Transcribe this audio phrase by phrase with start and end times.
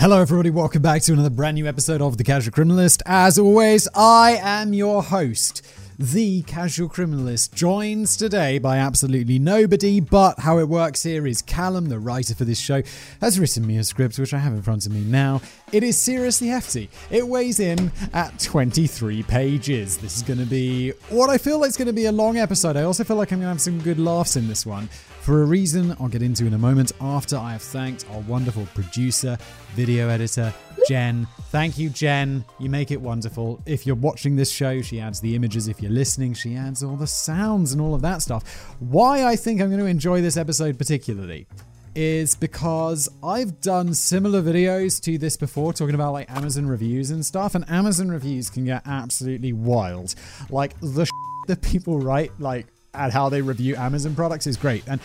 [0.00, 0.50] Hello, everybody.
[0.50, 3.02] Welcome back to another brand new episode of The Casual Criminalist.
[3.04, 5.66] As always, I am your host.
[5.98, 11.88] The Casual Criminalist joins today by absolutely nobody, but how it works here is Callum,
[11.88, 12.84] the writer for this show,
[13.20, 15.40] has written me a script which I have in front of me now.
[15.72, 16.88] It is seriously hefty.
[17.10, 19.98] It weighs in at 23 pages.
[19.98, 22.36] This is going to be what I feel like is going to be a long
[22.36, 22.76] episode.
[22.76, 24.88] I also feel like I'm going to have some good laughs in this one.
[25.28, 28.66] For a reason I'll get into in a moment after I have thanked our wonderful
[28.74, 29.36] producer,
[29.74, 30.54] video editor,
[30.88, 31.26] Jen.
[31.50, 32.46] Thank you, Jen.
[32.58, 33.60] You make it wonderful.
[33.66, 35.68] If you're watching this show, she adds the images.
[35.68, 38.42] If you're listening, she adds all the sounds and all of that stuff.
[38.78, 41.46] Why I think I'm going to enjoy this episode particularly
[41.94, 47.26] is because I've done similar videos to this before, talking about like Amazon reviews and
[47.26, 50.14] stuff, and Amazon reviews can get absolutely wild.
[50.48, 51.06] Like the
[51.48, 54.84] that people write, like at how they review Amazon products is great.
[54.86, 55.00] And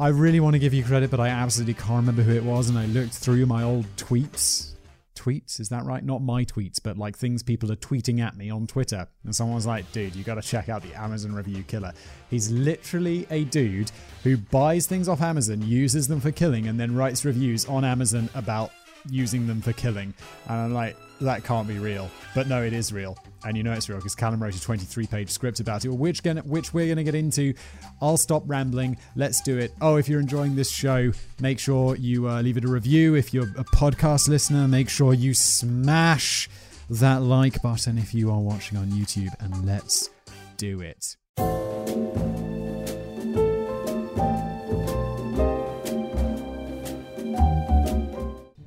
[0.00, 2.68] I really want to give you credit, but I absolutely can't remember who it was.
[2.68, 4.72] And I looked through my old tweets.
[5.16, 6.04] Tweets, is that right?
[6.04, 9.08] Not my tweets, but like things people are tweeting at me on Twitter.
[9.24, 11.92] And someone's like, dude, you got to check out the Amazon review killer.
[12.30, 13.90] He's literally a dude
[14.22, 18.28] who buys things off Amazon, uses them for killing, and then writes reviews on Amazon
[18.36, 18.70] about
[19.10, 20.14] using them for killing.
[20.46, 22.10] And I'm like, that can't be real.
[22.34, 23.18] But no, it is real.
[23.44, 26.22] And you know it's real because Callum wrote a 23 page script about it, which,
[26.22, 27.54] gonna, which we're going to get into.
[28.00, 28.96] I'll stop rambling.
[29.16, 29.72] Let's do it.
[29.80, 33.14] Oh, if you're enjoying this show, make sure you uh, leave it a review.
[33.14, 36.48] If you're a podcast listener, make sure you smash
[36.90, 39.34] that like button if you are watching on YouTube.
[39.40, 40.10] And let's
[40.56, 41.16] do it.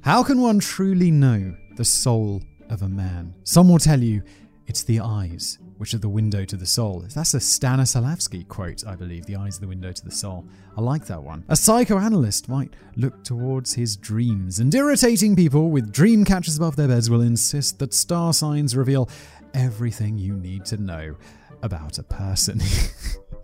[0.04, 3.34] How can one truly know the soul of a man?
[3.44, 4.22] Some will tell you
[4.68, 7.04] it's the eyes, which are the window to the soul.
[7.12, 9.26] That's a Stanislavski quote, I believe.
[9.26, 10.46] The eyes are the window to the soul.
[10.78, 11.44] I like that one.
[11.50, 16.88] A psychoanalyst might look towards his dreams, and irritating people with dream catchers above their
[16.88, 19.10] beds will insist that star signs reveal
[19.56, 21.16] everything you need to know
[21.64, 22.62] about a person.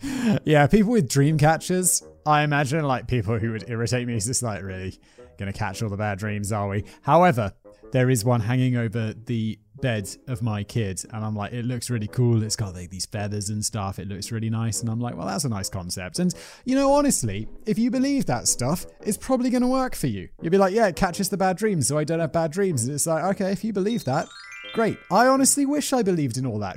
[0.46, 4.44] yeah, people with dream catchers, I imagine like people who would irritate me is just
[4.44, 5.00] like really
[5.40, 6.84] gonna catch all the bad dreams, are we?
[7.02, 7.52] However,
[7.92, 11.90] there is one hanging over the bed of my kid, and I'm like, it looks
[11.90, 12.44] really cool.
[12.44, 14.00] It's got like these feathers and stuff.
[14.00, 16.20] It looks really nice, and I'm like, well, that's a nice concept.
[16.20, 16.34] And
[16.66, 20.30] you know, honestly, if you believe that stuff, it's probably gonna work for you.
[20.42, 22.86] You'll be like, yeah, it catches the bad dreams, so I don't have bad dreams.
[22.86, 24.28] And it's like, okay, if you believe that,
[24.74, 24.98] great.
[25.12, 26.76] I honestly wish I believed in all that.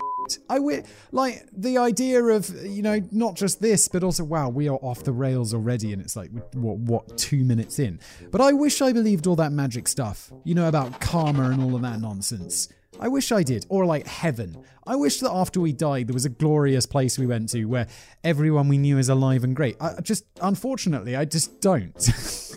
[0.48, 4.68] I wi- like the idea of you know not just this, but also wow, we
[4.68, 8.00] are off the rails already, and it's like what what two minutes in.
[8.30, 11.74] But I wish I believed all that magic stuff, you know about karma and all
[11.74, 12.68] of that nonsense.
[12.98, 14.62] I wish I did, or like heaven.
[14.86, 17.86] I wish that after we died, there was a glorious place we went to where
[18.24, 19.76] everyone we knew is alive and great.
[19.80, 21.96] I just, unfortunately, I just don't.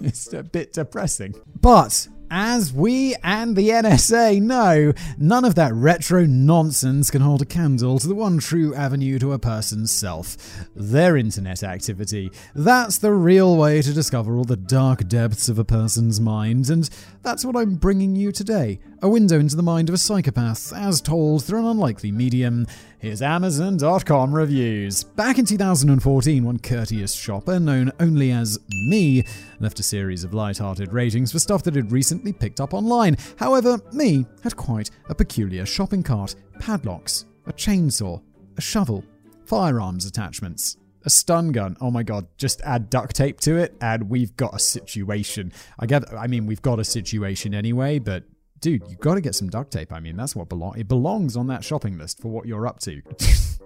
[0.02, 1.36] it's a bit depressing.
[1.62, 7.46] But as we and the NSA know, none of that retro nonsense can hold a
[7.46, 12.32] candle to the one true avenue to a person's self their internet activity.
[12.56, 16.90] That's the real way to discover all the dark depths of a person's mind, and
[17.22, 21.02] that's what I'm bringing you today a window into the mind of a psychopath, as
[21.02, 22.66] told through an unlikely medium.
[23.03, 25.03] Here's Amazon.com reviews.
[25.03, 29.25] Back in 2014, one courteous shopper, known only as Me,
[29.59, 33.18] left a series of light-hearted ratings for stuff that had recently picked up online.
[33.36, 38.22] However, Me had quite a peculiar shopping cart padlocks, a chainsaw,
[38.56, 39.03] a shovel,
[39.44, 40.78] firearms attachments.
[41.03, 41.75] A stun gun.
[41.81, 45.52] Oh my god, just add duct tape to it and we've got a situation.
[45.78, 48.24] I get I mean we've got a situation anyway, but
[48.63, 49.91] dude, you got to get some duct tape.
[49.91, 50.79] I mean, that's what belong.
[50.79, 53.01] It belongs on that shopping list for what you're up to.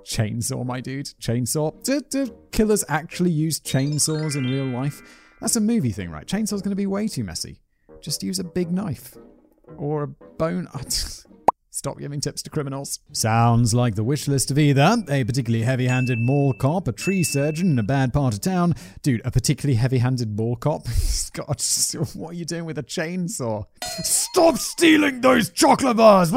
[0.04, 1.06] chainsaw, my dude.
[1.22, 1.84] Chainsaw.
[1.84, 5.02] Do, do killers actually use chainsaws in real life?
[5.40, 6.26] That's a movie thing, right?
[6.26, 7.62] Chainsaw's going to be way too messy.
[8.02, 9.16] Just use a big knife
[9.78, 10.68] or a bone.
[11.78, 13.02] Stop giving tips to criminals.
[13.12, 17.22] Sounds like the wish list of either a particularly heavy handed mall cop, a tree
[17.22, 18.74] surgeon in a bad part of town.
[19.04, 20.88] Dude, a particularly heavy handed mall cop?
[21.34, 21.62] God,
[22.16, 23.68] what are you doing with a chainsaw?
[24.02, 26.34] Stop stealing those chocolate bars!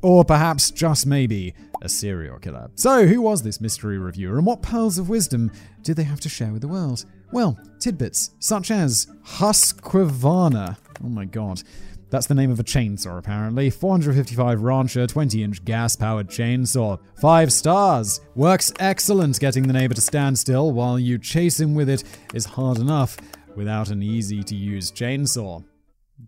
[0.00, 2.70] or perhaps, just maybe, a serial killer.
[2.76, 6.30] So, who was this mystery reviewer and what pearls of wisdom did they have to
[6.30, 7.04] share with the world?
[7.30, 10.78] Well, tidbits such as Husqvarna.
[11.04, 11.62] Oh my god.
[12.10, 13.68] That's the name of a chainsaw, apparently.
[13.70, 16.98] 455 Rancher 20 inch gas powered chainsaw.
[17.20, 18.20] Five stars.
[18.34, 22.44] Works excellent getting the neighbor to stand still while you chase him with it is
[22.44, 23.16] hard enough
[23.56, 25.64] without an easy to use chainsaw.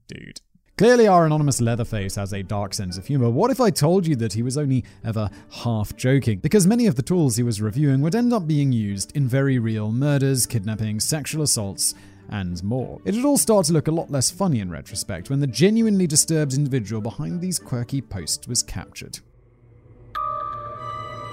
[0.08, 0.40] Dude.
[0.78, 3.28] Clearly, our anonymous Leatherface has a dark sense of humor.
[3.30, 6.38] What if I told you that he was only ever half joking?
[6.38, 9.58] Because many of the tools he was reviewing would end up being used in very
[9.58, 11.96] real murders, kidnappings, sexual assaults,
[12.28, 13.00] and more.
[13.04, 16.54] It'd all start to look a lot less funny in retrospect when the genuinely disturbed
[16.54, 19.18] individual behind these quirky posts was captured.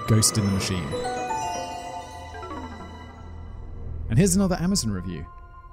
[0.07, 0.87] Ghost in the Machine.
[4.09, 5.25] And here's another Amazon review.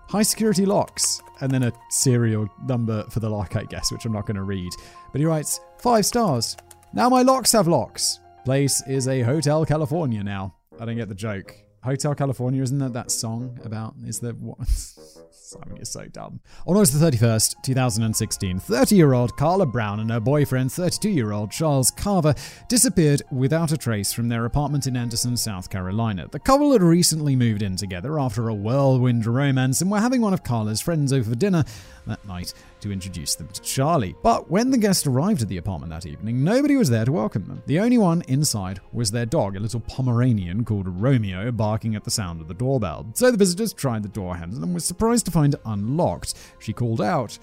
[0.08, 4.12] High security locks, and then a serial number for the lock, I guess, which I'm
[4.12, 4.72] not going to read.
[5.10, 6.56] But he writes, five stars.
[6.92, 8.20] Now my locks have locks.
[8.44, 10.54] Place is a Hotel California now.
[10.80, 11.54] I don't get the joke.
[11.82, 13.94] Hotel California, isn't that that song about?
[14.06, 14.69] Is there what?
[14.69, 16.40] Simon, you're so dumb.
[16.67, 21.32] On August the 31st, 2016, 30 year old Carla Brown and her boyfriend, 32 year
[21.32, 22.34] old Charles Carver,
[22.69, 26.29] disappeared without a trace from their apartment in Anderson, South Carolina.
[26.31, 30.32] The couple had recently moved in together after a whirlwind romance and were having one
[30.32, 31.64] of Carla's friends over for dinner
[32.06, 34.14] that night to introduce them to Charlie.
[34.23, 37.46] But when the guests arrived at the apartment that evening, nobody was there to welcome
[37.46, 37.62] them.
[37.67, 42.11] The only one inside was their dog, a little Pomeranian called Romeo, barking at the
[42.11, 43.06] sound of the doorbell.
[43.14, 46.34] So the visitors tried the door handle and were surprised to find it unlocked.
[46.58, 47.38] She called out,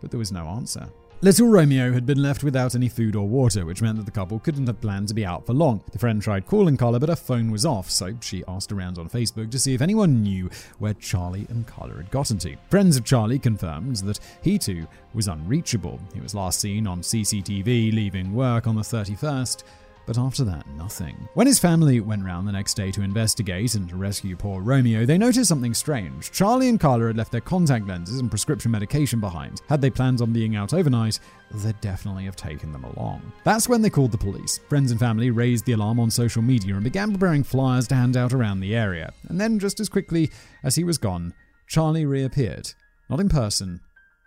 [0.00, 0.88] but there was no answer.
[1.24, 4.38] Little Romeo had been left without any food or water, which meant that the couple
[4.38, 5.82] couldn't have planned to be out for long.
[5.90, 9.08] The friend tried calling Carla, but her phone was off, so she asked around on
[9.08, 10.50] Facebook to see if anyone knew
[10.80, 12.54] where Charlie and Carla had gotten to.
[12.68, 15.98] Friends of Charlie confirmed that he too was unreachable.
[16.12, 19.62] He was last seen on CCTV leaving work on the 31st
[20.06, 21.28] but after that, nothing.
[21.34, 25.18] When his family went round the next day to investigate and rescue poor Romeo, they
[25.18, 26.30] noticed something strange.
[26.32, 29.62] Charlie and Carla had left their contact lenses and prescription medication behind.
[29.68, 31.20] Had they planned on being out overnight,
[31.52, 33.32] they'd definitely have taken them along.
[33.44, 34.58] That's when they called the police.
[34.68, 38.16] Friends and family raised the alarm on social media and began preparing flyers to hand
[38.16, 39.12] out around the area.
[39.28, 40.30] And then, just as quickly
[40.62, 41.34] as he was gone,
[41.66, 42.72] Charlie reappeared.
[43.08, 43.80] Not in person,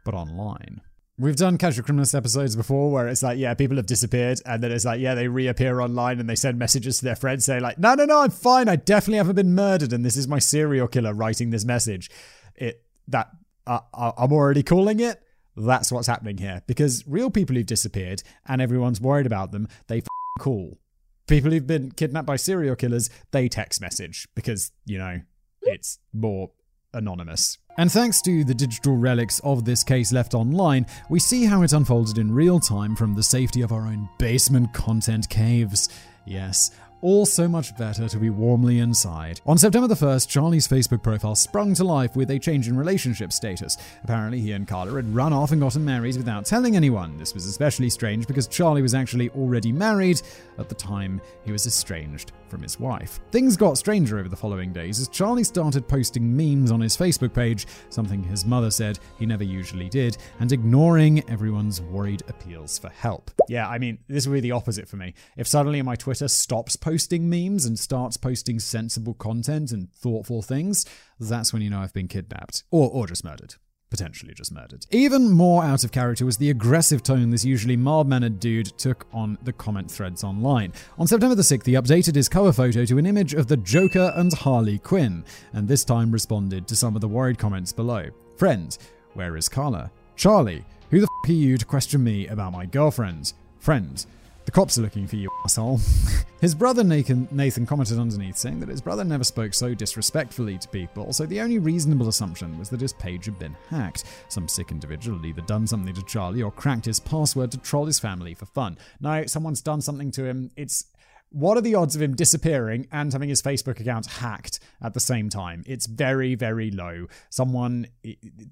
[0.03, 0.81] but online.
[1.19, 4.71] We've done Casual Criminalist episodes before where it's like, yeah, people have disappeared, and then
[4.71, 7.79] it's like, yeah, they reappear online and they send messages to their friends saying, like,
[7.79, 8.69] no, no, no, I'm fine.
[8.69, 12.11] I definitely haven't been murdered, and this is my serial killer writing this message.
[12.55, 13.31] It that
[13.65, 15.23] uh, I'm already calling it.
[15.55, 19.97] That's what's happening here because real people who've disappeared and everyone's worried about them, they
[19.97, 20.07] f-
[20.39, 20.77] call.
[21.25, 25.21] People who've been kidnapped by serial killers, they text message because you know
[25.63, 26.51] it's more
[26.93, 27.57] anonymous.
[27.79, 31.73] And thanks to the digital relics of this case left online, we see how it
[31.73, 35.87] unfolded in real time from the safety of our own basement content caves.
[36.25, 36.71] Yes,
[37.01, 39.41] all so much better to be warmly inside.
[39.45, 43.31] On September the 1st, Charlie's Facebook profile sprung to life with a change in relationship
[43.31, 43.77] status.
[44.03, 47.17] Apparently, he and Carla had run off and gotten married without telling anyone.
[47.17, 50.21] This was especially strange because Charlie was actually already married
[50.57, 53.19] at the time he was estranged from his wife.
[53.31, 57.33] Things got stranger over the following days as Charlie started posting memes on his Facebook
[57.33, 62.89] page, something his mother said he never usually did, and ignoring everyone's worried appeals for
[62.89, 63.31] help.
[63.49, 65.13] Yeah, I mean, this would be the opposite for me.
[65.35, 70.85] If suddenly my Twitter stops posting memes and starts posting sensible content and thoughtful things,
[71.19, 72.63] that's when you know I've been kidnapped.
[72.71, 73.55] Or, or just murdered
[73.89, 74.85] potentially just murdered.
[74.91, 79.07] Even more out of character was the aggressive tone this usually mild mannered dude took
[79.13, 80.73] on the comment threads online.
[80.97, 84.11] On September the 6th, he updated his cover photo to an image of the Joker
[84.17, 85.23] and Harley Quinn,
[85.53, 88.09] and this time responded to some of the worried comments below.
[88.35, 88.77] Friend,
[89.13, 89.89] where is Carla?
[90.17, 93.31] Charlie, who the f are you to question me about my girlfriend?
[93.59, 94.05] Friend,
[94.47, 95.81] the cops are looking for you, asshole.
[96.39, 100.69] his brother Nathan, Nathan commented underneath, saying that his brother never spoke so disrespectfully to
[100.69, 104.05] people, so the only reasonable assumption was that his page had been hacked.
[104.29, 107.87] Some sick individual had either done something to Charlie or cracked his password to troll
[107.87, 108.77] his family for fun.
[109.01, 110.49] No, someone's done something to him.
[110.55, 110.85] It's
[111.29, 115.01] what are the odds of him disappearing and having his Facebook account hacked at the
[115.01, 115.65] same time?
[115.67, 117.07] It's very, very low.
[117.29, 117.87] Someone,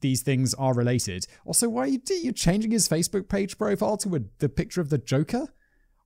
[0.02, 1.26] these things are related.
[1.46, 4.98] Also, why are you, changing his Facebook page profile to a, the picture of the
[4.98, 5.48] Joker?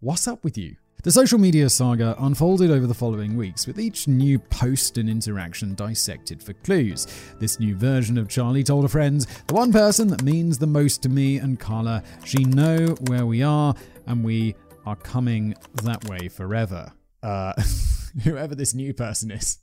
[0.01, 0.77] What's up with you?
[1.03, 5.75] The social media saga unfolded over the following weeks, with each new post and interaction
[5.75, 7.05] dissected for clues.
[7.37, 11.03] This new version of Charlie told a friend, The one person that means the most
[11.03, 13.75] to me and Carla, she know where we are,
[14.05, 15.53] and we are coming
[15.83, 16.93] that way forever.
[17.21, 17.51] Uh,
[18.23, 19.57] whoever this new person is.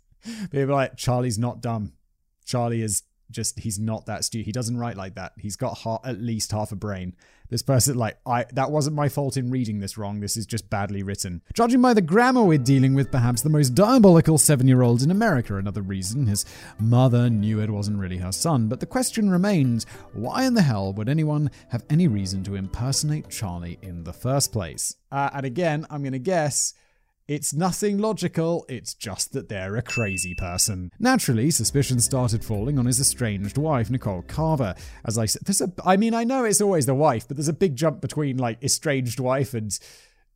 [0.50, 1.95] People like, Charlie's not dumb.
[2.45, 4.45] Charlie is just he's not that stupid.
[4.45, 5.33] He doesn't write like that.
[5.38, 7.16] He's got ha- at least half a brain.
[7.49, 10.21] This person, like, I that wasn't my fault in reading this wrong.
[10.21, 11.43] This is just badly written.
[11.55, 15.57] Judging by the grammar, we're dealing with perhaps the most diabolical seven-year-old in America.
[15.57, 16.45] Another reason his
[16.79, 18.69] mother knew it wasn't really her son.
[18.69, 23.31] But the question remains: Why in the hell would anyone have any reason to impersonate
[23.31, 24.97] Charlie in the first place?
[25.12, 26.75] Uh, and again, I'm gonna guess
[27.28, 30.92] it's nothing logical, it's just that they're a crazy person.
[30.99, 34.75] Naturally, suspicion started falling on his estranged wife, Nicole Carver.
[35.04, 37.49] As I said, there's a, I mean, I know it's always the wife, but there's
[37.49, 39.76] a big jump between like estranged wife and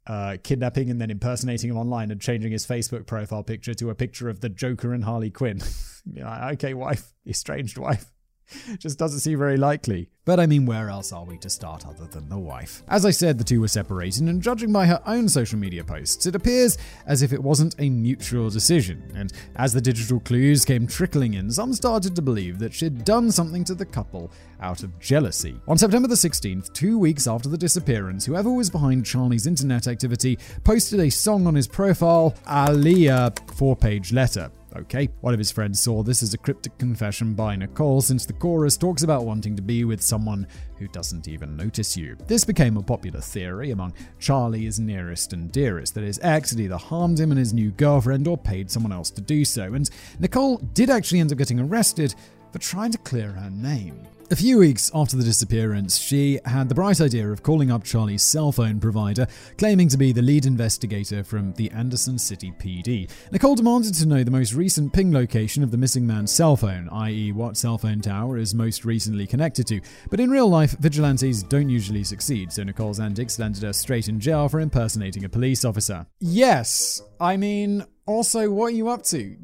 [0.07, 3.95] uh, kidnapping and then impersonating him online and changing his Facebook profile picture to a
[3.95, 5.61] picture of the Joker and Harley Quinn.
[6.19, 8.11] okay, wife, estranged wife.
[8.79, 10.09] Just doesn't seem very likely.
[10.25, 12.83] But I mean, where else are we to start other than the wife?
[12.89, 16.27] As I said, the two were separated, and judging by her own social media posts,
[16.27, 19.11] it appears as if it wasn't a mutual decision.
[19.17, 23.33] And as the digital clues came trickling in, some started to believe that she'd done
[23.33, 24.31] something to the couple
[24.61, 25.59] out of jealousy.
[25.67, 30.39] On September the 16th, two weeks after the disappearance, whoever was behind Charlie's internet activity
[30.65, 34.51] posted a song on his profile, Aaliyah four page letter.
[34.77, 38.33] Okay, one of his friends saw this as a cryptic confession by Nicole since the
[38.33, 40.47] chorus talks about wanting to be with someone
[40.79, 42.17] who doesn't even notice you.
[42.29, 46.77] This became a popular theory among Charlie's nearest and dearest that his ex had either
[46.77, 50.59] harmed him and his new girlfriend or paid someone else to do so, and Nicole
[50.59, 52.15] did actually end up getting arrested
[52.53, 54.07] for trying to clear her name.
[54.33, 58.23] A few weeks after the disappearance, she had the bright idea of calling up Charlie's
[58.23, 59.27] cell phone provider,
[59.59, 63.11] claiming to be the lead investigator from the Anderson City PD.
[63.33, 66.89] Nicole demanded to know the most recent ping location of the missing man's cell phone,
[66.91, 69.81] i.e., what cell phone tower is most recently connected to.
[70.11, 74.21] But in real life, vigilantes don't usually succeed, so Nicole's antics landed her straight in
[74.21, 76.07] jail for impersonating a police officer.
[76.21, 79.37] Yes, I mean, also, what are you up to?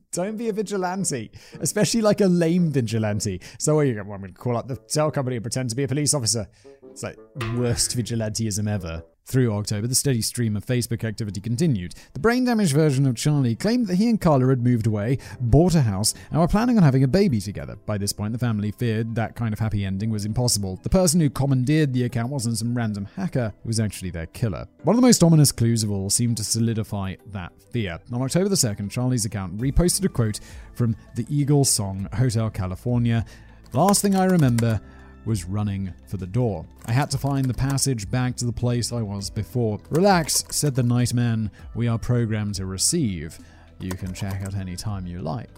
[0.12, 3.40] Don't be a vigilante, especially like a lame vigilante.
[3.58, 5.84] So, what are you going to call up the cell company and pretend to be
[5.84, 6.48] a police officer?
[6.90, 7.16] It's like
[7.54, 9.04] worst vigilanteism ever.
[9.26, 11.94] Through October, the steady stream of Facebook activity continued.
[12.12, 15.74] The brain damaged version of Charlie claimed that he and Carla had moved away, bought
[15.74, 17.74] a house, and were planning on having a baby together.
[17.86, 20.78] By this point, the family feared that kind of happy ending was impossible.
[20.84, 24.68] The person who commandeered the account wasn't some random hacker, it was actually their killer.
[24.84, 27.98] One of the most ominous clues of all seemed to solidify that fear.
[28.12, 30.38] On October the 2nd, Charlie's account reposted a quote
[30.72, 33.26] from the Eagles song Hotel California.
[33.72, 34.80] Last thing I remember
[35.26, 36.64] was running for the door.
[36.86, 39.80] I had to find the passage back to the place I was before.
[39.90, 41.50] Relax, said the nightman.
[41.74, 43.38] We are programmed to receive.
[43.80, 45.50] You can check out any time you like,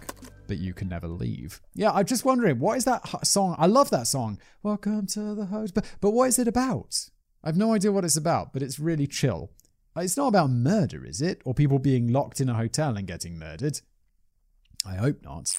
[0.47, 1.61] but you can never leave.
[1.75, 3.55] Yeah, I'm just wondering, what is that song?
[3.59, 4.39] I love that song.
[4.63, 5.75] Welcome to the host.
[5.75, 7.09] But, but what is it about?
[7.43, 9.51] I have no idea what it's about, but it's really chill.
[9.95, 11.41] Uh, it's not about murder, is it?
[11.45, 13.81] Or people being locked in a hotel and getting murdered?
[14.85, 15.55] I hope not.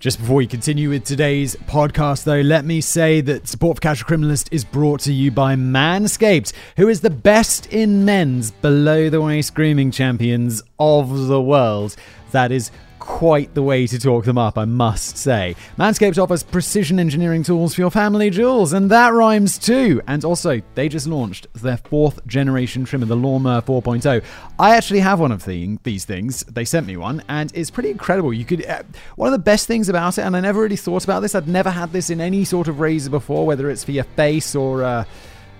[0.00, 4.08] Just before we continue with today's podcast, though, let me say that support for Casual
[4.08, 9.20] Criminalist is brought to you by Manscaped, who is the best in men's below the
[9.20, 11.96] waist grooming champions of the world.
[12.32, 12.70] That is
[13.08, 15.56] quite the way to talk them up, I must say.
[15.78, 20.02] Manscaped offers precision engineering tools for your family jewels, and that rhymes too.
[20.06, 24.22] And also, they just launched their fourth generation trimmer, the Lawnmower 4.0.
[24.58, 26.44] I actually have one of the, these things.
[26.44, 28.32] They sent me one, and it's pretty incredible.
[28.32, 28.82] You could uh,
[29.16, 31.34] one of the best things about it, and I never really thought about this.
[31.34, 34.54] I'd never had this in any sort of razor before, whether it's for your face
[34.54, 34.84] or.
[34.84, 35.04] Uh,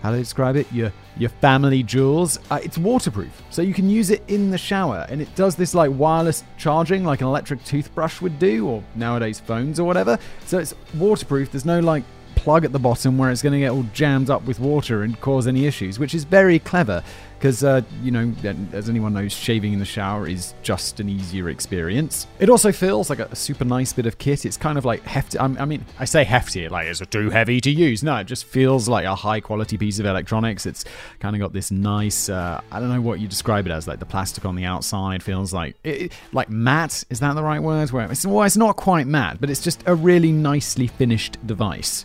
[0.03, 0.71] how to describe it?
[0.73, 2.39] Your your family jewels.
[2.51, 5.75] Uh, it's waterproof, so you can use it in the shower, and it does this
[5.75, 10.19] like wireless charging, like an electric toothbrush would do, or nowadays phones or whatever.
[10.47, 11.51] So it's waterproof.
[11.51, 12.05] There's no like
[12.37, 15.21] plug at the bottom where it's going to get all jammed up with water and
[15.21, 17.03] cause any issues, which is very clever
[17.39, 18.33] because, uh, you know,
[18.73, 22.27] as anyone knows, shaving in the shower is just an easier experience.
[22.41, 24.45] It also feels like a, super nice bit of kit.
[24.45, 25.39] It's kind of like hefty.
[25.39, 28.03] I mean, I say hefty, like it's too heavy to use.
[28.03, 30.67] No, it just feels like a high quality piece of electronics.
[30.67, 30.85] It's
[31.21, 34.01] kind of got this nice, uh, I don't know what you describe it as, like
[34.01, 37.05] the plastic on the outside feels like, it, like matte.
[37.09, 37.93] Is that the right word?
[37.93, 42.05] Where it's, well, it's not quite matte, but it's just a really nicely finished device.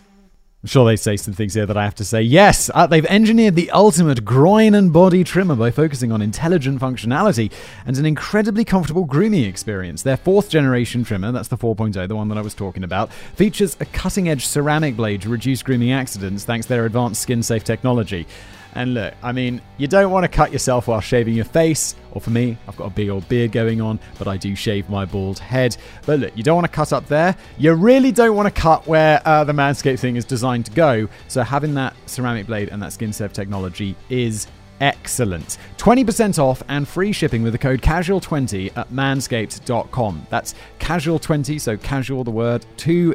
[0.64, 2.22] I'm sure they say some things here that I have to say.
[2.22, 7.52] Yes, uh, they've engineered the ultimate groin and body trimmer by focusing on intelligent functionality
[7.84, 10.02] and an incredibly comfortable grooming experience.
[10.02, 13.76] Their fourth generation trimmer, that's the 4.0, the one that I was talking about, features
[13.78, 17.62] a cutting edge ceramic blade to reduce grooming accidents thanks to their advanced skin safe
[17.62, 18.26] technology.
[18.74, 22.20] And look, I mean, you don't want to cut yourself while shaving your face, or
[22.20, 25.04] for me, I've got a big old beard going on, but I do shave my
[25.04, 25.76] bald head.
[26.06, 27.36] But look, you don't want to cut up there.
[27.58, 31.08] You really don't want to cut where uh, the Manscaped thing is designed to go.
[31.28, 34.46] So having that ceramic blade and that skin safe technology is
[34.80, 35.58] excellent.
[35.78, 40.26] 20% off and free shipping with the code casual20 at manscaped.com.
[40.30, 43.14] That's casual20, so casual the word 20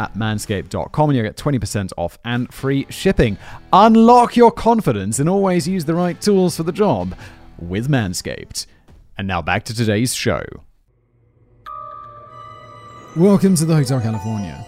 [0.00, 3.36] at manscaped.com and you'll get 20% off and free shipping.
[3.72, 7.14] Unlock your confidence and always use the right tools for the job
[7.58, 8.66] with Manscaped.
[9.18, 10.42] And now back to today's show.
[13.14, 14.66] Welcome to the Hotel California.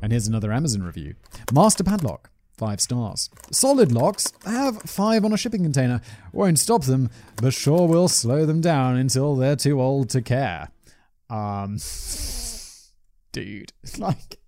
[0.00, 1.14] And here's another Amazon review
[1.52, 2.30] Master Padlock.
[2.56, 3.30] Five stars.
[3.50, 6.00] Solid locks have five on a shipping container.
[6.32, 10.68] Won't stop them, but sure will slow them down until they're too old to care.
[11.28, 11.78] Um,
[13.34, 14.38] dude, It's like,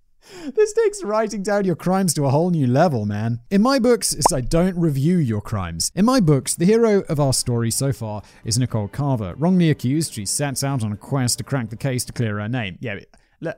[0.54, 3.40] This takes writing down your crimes to a whole new level, man.
[3.50, 5.90] In my books, it's I don't review your crimes.
[5.94, 9.34] In my books, the hero of our story so far is Nicole Carver.
[9.36, 12.48] Wrongly accused, she sets out on a quest to crack the case to clear her
[12.48, 12.78] name.
[12.80, 13.00] Yeah,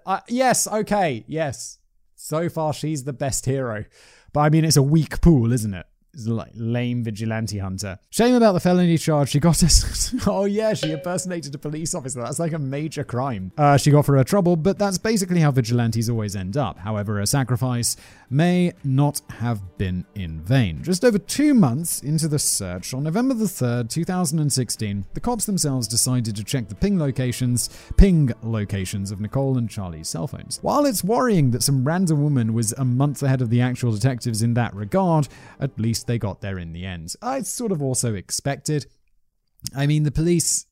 [0.06, 1.78] uh, yes, okay, yes.
[2.16, 3.85] So far, she's the best hero.
[4.32, 5.87] But I mean, it's a weak pool, isn't it?
[6.27, 7.99] Like lame vigilante hunter.
[8.11, 9.31] Shame about the felony charge.
[9.31, 10.15] She got us.
[10.27, 12.21] oh yeah, she impersonated a police officer.
[12.21, 13.53] That's like a major crime.
[13.57, 16.79] Uh, she got for her trouble, but that's basically how vigilantes always end up.
[16.79, 17.97] However, a sacrifice
[18.31, 20.83] may not have been in vain.
[20.83, 25.88] Just over two months into the search, on November the 3rd, 2016, the cops themselves
[25.88, 30.59] decided to check the ping locations, ping locations of Nicole and Charlie's cell phones.
[30.62, 34.43] While it's worrying that some random woman was a month ahead of the actual detectives
[34.43, 35.29] in that regard,
[35.61, 37.14] at least they got there in the end.
[37.23, 38.87] I sort of also expected.
[39.75, 40.67] I mean, the police,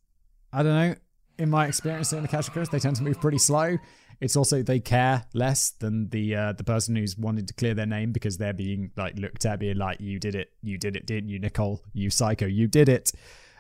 [0.52, 0.94] I don't know,
[1.38, 3.76] in my experience in the Cash they tend to move pretty slow.
[4.20, 7.86] It's also they care less than the uh, the person who's wanted to clear their
[7.86, 11.06] name because they're being like looked at, being like, "You did it, you did it,
[11.06, 11.82] didn't you, Nicole?
[11.92, 13.12] You psycho, you did it."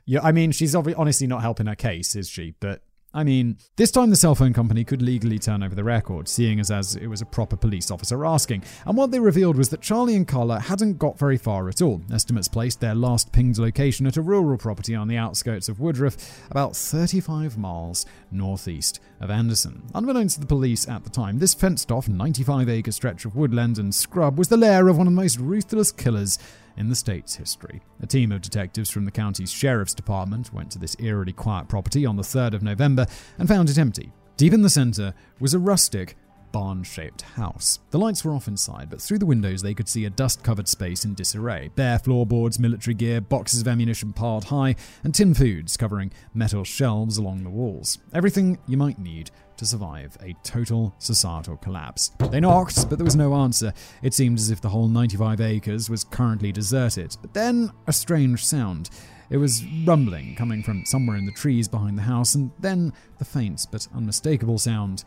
[0.06, 2.54] Yeah, I mean, she's obviously honestly not helping her case, is she?
[2.58, 2.82] But
[3.16, 6.60] I mean, this time the cell phone company could legally turn over the record, seeing
[6.60, 8.62] as, as it was a proper police officer asking.
[8.84, 12.02] And what they revealed was that Charlie and Carla hadn't got very far at all.
[12.12, 16.18] Estimates placed their last pinged location at a rural property on the outskirts of Woodruff,
[16.50, 19.82] about 35 miles northeast of Anderson.
[19.94, 23.78] Unbeknownst to the police at the time, this fenced off 95 acre stretch of woodland
[23.78, 26.38] and scrub was the lair of one of the most ruthless killers
[26.76, 27.80] in the state's history.
[28.02, 32.06] A team of detectives from the county's sheriff's department went to this eerily quiet property
[32.06, 33.06] on the 3rd of November
[33.38, 34.12] and found it empty.
[34.36, 36.16] Deep in the center was a rustic,
[36.52, 37.80] barn shaped house.
[37.90, 40.68] The lights were off inside, but through the windows they could see a dust covered
[40.68, 45.76] space in disarray bare floorboards, military gear, boxes of ammunition piled high, and tin foods
[45.76, 47.98] covering metal shelves along the walls.
[48.14, 52.10] Everything you might need to survive a total societal collapse.
[52.30, 53.72] They knocked, but there was no answer.
[54.02, 57.16] It seemed as if the whole 95 acres was currently deserted.
[57.20, 58.90] But then a strange sound.
[59.30, 63.24] It was rumbling coming from somewhere in the trees behind the house, and then the
[63.24, 65.04] faint but unmistakable sound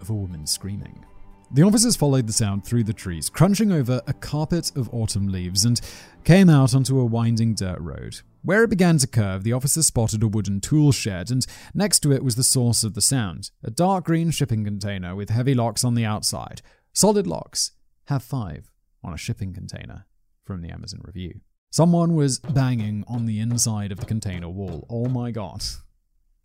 [0.00, 1.04] of a woman screaming.
[1.52, 5.64] The officers followed the sound through the trees, crunching over a carpet of autumn leaves,
[5.64, 5.80] and
[6.24, 8.20] came out onto a winding dirt road.
[8.42, 12.12] Where it began to curve, the officer spotted a wooden tool shed, and next to
[12.12, 15.84] it was the source of the sound a dark green shipping container with heavy locks
[15.84, 16.62] on the outside.
[16.92, 17.72] Solid locks.
[18.06, 18.70] Have five
[19.04, 20.06] on a shipping container.
[20.44, 21.42] From the Amazon review.
[21.70, 24.84] Someone was banging on the inside of the container wall.
[24.90, 25.62] Oh my god.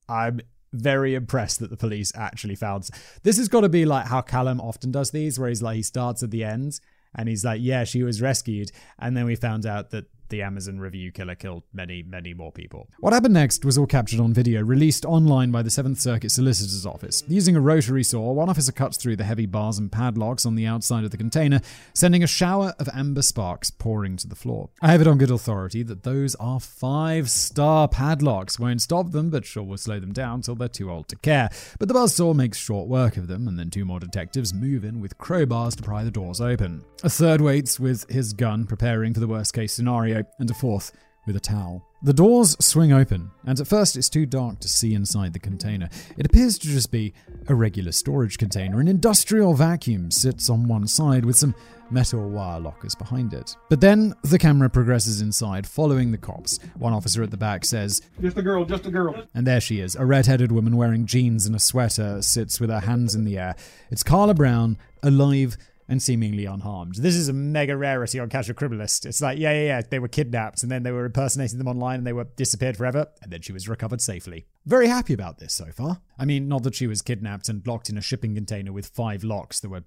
[0.07, 2.87] I'm very impressed that the police actually found.
[3.23, 5.81] This has got to be like how Callum often does these, where he's like, he
[5.81, 6.79] starts at the end
[7.15, 8.71] and he's like, yeah, she was rescued.
[8.99, 12.89] And then we found out that the Amazon review killer killed many, many more people.
[12.99, 16.85] What happened next was all captured on video, released online by the 7th Circuit Solicitor's
[16.85, 17.23] Office.
[17.27, 20.65] Using a rotary saw, one officer cuts through the heavy bars and padlocks on the
[20.65, 21.61] outside of the container,
[21.93, 24.69] sending a shower of amber sparks pouring to the floor.
[24.81, 28.59] I have it on good authority that those are five star padlocks.
[28.59, 31.49] Won't stop them, but sure will slow them down till they're too old to care.
[31.79, 34.99] But the buzzsaw makes short work of them, and then two more detectives move in
[34.99, 36.83] with crowbars to pry the doors open.
[37.03, 40.91] A third waits with his gun, preparing for the worst case scenario and a fourth
[41.25, 41.83] with a towel.
[42.03, 45.89] The doors swing open, and at first it's too dark to see inside the container.
[46.17, 47.13] It appears to just be
[47.47, 48.79] a regular storage container.
[48.79, 51.55] An industrial vacuum sits on one side with some
[51.89, 53.55] metal wire lockers behind it.
[53.69, 56.59] But then the camera progresses inside, following the cops.
[56.77, 59.15] One officer at the back says, Just a girl, just a girl.
[59.33, 59.95] And there she is.
[59.95, 63.37] A red headed woman wearing jeans and a sweater sits with her hands in the
[63.37, 63.55] air.
[63.89, 66.95] It's Carla Brown, alive and seemingly unharmed.
[66.95, 69.05] This is a mega rarity on Casual Criminalist.
[69.05, 71.99] It's like, yeah, yeah, yeah, they were kidnapped and then they were impersonating them online
[71.99, 74.47] and they were disappeared forever, and then she was recovered safely.
[74.65, 76.01] Very happy about this so far.
[76.17, 79.23] I mean, not that she was kidnapped and locked in a shipping container with five
[79.23, 79.83] locks that were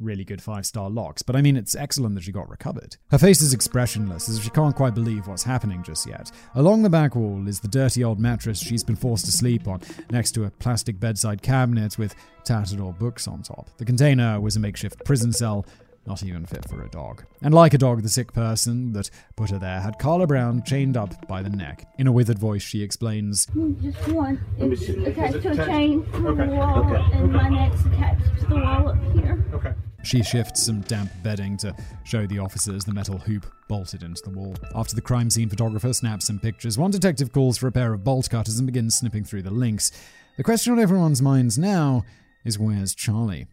[0.00, 2.96] really good five star locks, but I mean, it's excellent that she got recovered.
[3.10, 6.30] Her face is expressionless, as if she can't quite believe what's happening just yet.
[6.54, 9.80] Along the back wall is the dirty old mattress she's been forced to sleep on,
[10.10, 13.68] next to a plastic bedside cabinet with tattered old books on top.
[13.78, 15.66] The container was a makeshift prison cell,
[16.08, 17.24] not even fit for a dog.
[17.42, 20.96] And like a dog, the sick person that put her there had Carla Brown chained
[20.96, 21.86] up by the neck.
[21.98, 24.42] In a withered voice, she explains hmm, Just one.
[24.58, 26.46] It's attached to a chain on okay.
[26.46, 27.02] the wall, okay.
[27.12, 27.44] and okay.
[27.44, 29.44] my neck's attached to the wall up here.
[29.52, 29.74] Okay.
[30.02, 34.30] She shifts some damp bedding to show the officers the metal hoop bolted into the
[34.30, 34.56] wall.
[34.74, 38.04] After the crime scene photographer snaps some pictures, one detective calls for a pair of
[38.04, 39.92] bolt cutters and begins snipping through the links.
[40.38, 42.04] The question on everyone's minds now
[42.44, 43.48] is where's Charlie?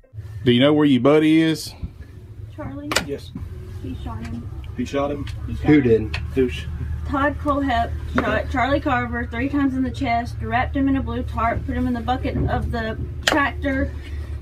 [0.45, 1.73] Do you know where your buddy is?
[2.55, 2.89] Charlie?
[3.05, 3.31] Yes.
[3.83, 4.49] He shot him.
[4.77, 5.25] He shot him?
[5.47, 6.09] He shot Who him.
[6.11, 6.15] did?
[6.35, 6.49] Who?
[7.07, 11.23] Todd Kohlhepp shot Charlie Carver three times in the chest, wrapped him in a blue
[11.23, 13.91] tarp, put him in the bucket of the tractor,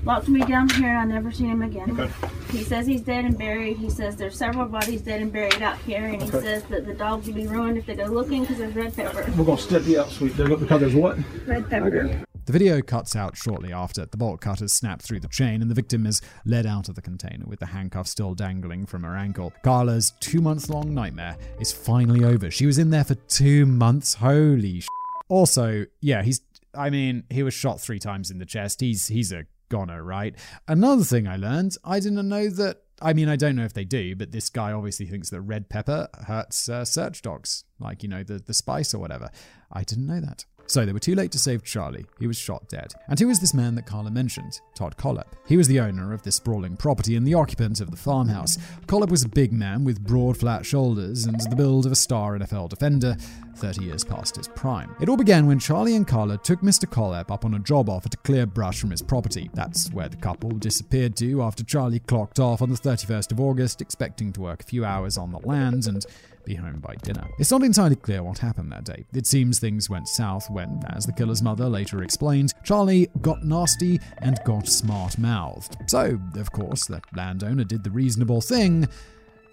[0.04, 1.98] locked me down here and I never seen him again.
[2.00, 2.12] Okay.
[2.50, 3.76] He says he's dead and buried.
[3.78, 6.94] He says there's several bodies dead and buried out here, and he says that the
[6.94, 9.30] dogs will be ruined if they go looking because there's red pepper.
[9.36, 10.36] We're gonna step you out, sweet.
[10.36, 11.18] Because there's what?
[11.46, 12.24] Red pepper.
[12.46, 14.04] The video cuts out shortly after.
[14.04, 17.00] The bolt cutters snap through the chain, and the victim is led out of the
[17.00, 19.52] container with the handcuff still dangling from her ankle.
[19.62, 22.50] Carla's two months long nightmare is finally over.
[22.50, 24.14] She was in there for two months.
[24.14, 24.86] Holy sh.
[25.28, 26.42] Also, yeah, he's.
[26.76, 28.82] I mean, he was shot three times in the chest.
[28.82, 30.34] He's he's a goner, right?
[30.68, 32.82] Another thing I learned, I didn't know that.
[33.00, 35.68] I mean, I don't know if they do, but this guy obviously thinks that red
[35.68, 39.30] pepper hurts uh, search dogs, like you know the the spice or whatever.
[39.72, 40.44] I didn't know that.
[40.66, 42.06] So they were too late to save Charlie.
[42.18, 42.92] He was shot dead.
[43.08, 44.60] And who is this man that Carla mentioned?
[44.74, 45.32] Todd Kohlhepp.
[45.46, 48.56] He was the owner of this sprawling property and the occupant of the farmhouse.
[48.86, 52.38] Kohlhepp was a big man with broad, flat shoulders and the build of a star
[52.38, 53.16] NFL defender,
[53.56, 54.94] 30 years past his prime.
[55.00, 56.86] It all began when Charlie and Carla took Mr.
[56.86, 59.50] Kohlhepp up on a job offer to clear brush from his property.
[59.54, 63.80] That's where the couple disappeared to after Charlie clocked off on the 31st of August,
[63.80, 66.04] expecting to work a few hours on the land and
[66.44, 67.26] be home by dinner.
[67.38, 69.04] It's not entirely clear what happened that day.
[69.12, 74.00] It seems things went south when, as the killer's mother later explained, Charlie got nasty
[74.18, 75.76] and got smart mouthed.
[75.86, 78.88] So, of course, the landowner did the reasonable thing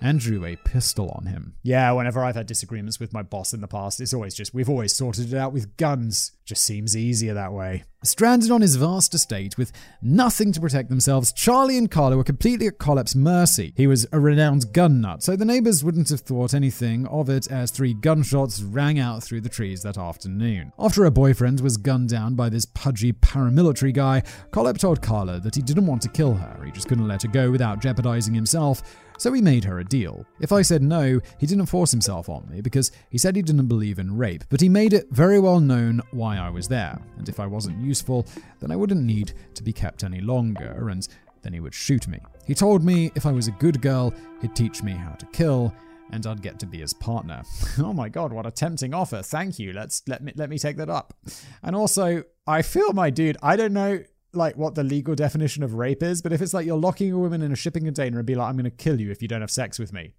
[0.01, 1.55] and drew a pistol on him.
[1.63, 4.69] Yeah, whenever I've had disagreements with my boss in the past, it's always just, we've
[4.69, 6.31] always sorted it out with guns.
[6.43, 7.83] Just seems easier that way.
[8.03, 12.65] Stranded on his vast estate with nothing to protect themselves, Charlie and Carla were completely
[12.65, 13.73] at Kohlhepp's mercy.
[13.77, 17.49] He was a renowned gun nut, so the neighbors wouldn't have thought anything of it
[17.51, 20.73] as three gunshots rang out through the trees that afternoon.
[20.79, 25.55] After her boyfriend was gunned down by this pudgy paramilitary guy, Kohlhepp told Carla that
[25.55, 28.81] he didn't want to kill her, he just couldn't let her go without jeopardizing himself.
[29.21, 30.25] So he made her a deal.
[30.39, 33.67] If I said no, he didn't force himself on me because he said he didn't
[33.67, 36.99] believe in rape, but he made it very well known why I was there.
[37.19, 38.25] And if I wasn't useful,
[38.61, 41.07] then I wouldn't need to be kept any longer, and
[41.43, 42.17] then he would shoot me.
[42.47, 45.71] He told me if I was a good girl, he'd teach me how to kill,
[46.09, 47.43] and I'd get to be his partner.
[47.77, 49.21] oh my god, what a tempting offer.
[49.21, 49.71] Thank you.
[49.71, 51.13] Let's let me let me take that up.
[51.61, 55.73] And also, I feel my dude, I don't know like what the legal definition of
[55.73, 58.25] rape is, but if it's like you're locking a woman in a shipping container and
[58.25, 60.13] be like, I'm going to kill you if you don't have sex with me,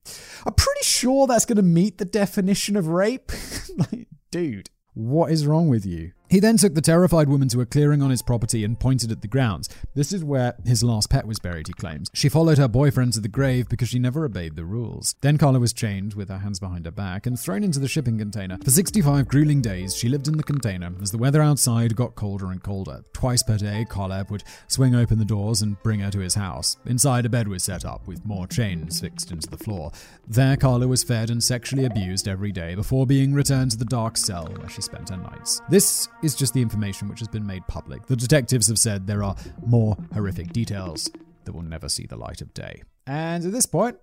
[0.47, 3.33] I'm pretty sure that's going to meet the definition of rape.
[3.77, 6.13] like, dude, what is wrong with you?
[6.33, 9.21] He then took the terrified woman to a clearing on his property and pointed at
[9.21, 9.69] the grounds.
[9.95, 12.09] This is where his last pet was buried, he claims.
[12.15, 15.15] She followed her boyfriend to the grave because she never obeyed the rules.
[15.21, 18.17] Then Carla was chained with her hands behind her back and thrown into the shipping
[18.17, 18.57] container.
[18.65, 22.51] For 65 grueling days, she lived in the container as the weather outside got colder
[22.51, 23.05] and colder.
[23.13, 26.79] Twice per day, Carla would swing open the doors and bring her to his house.
[26.87, 29.93] Inside, a bed was set up with more chains fixed into the floor.
[30.27, 34.17] There, Carla was fed and sexually abused every day before being returned to the dark
[34.17, 35.61] cell where she spent her nights.
[35.69, 38.07] This is just the information which has been made public.
[38.07, 41.11] The detectives have said there are more horrific details
[41.45, 42.83] that will never see the light of day.
[43.07, 43.97] And at this point,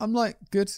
[0.00, 0.70] I'm like, good,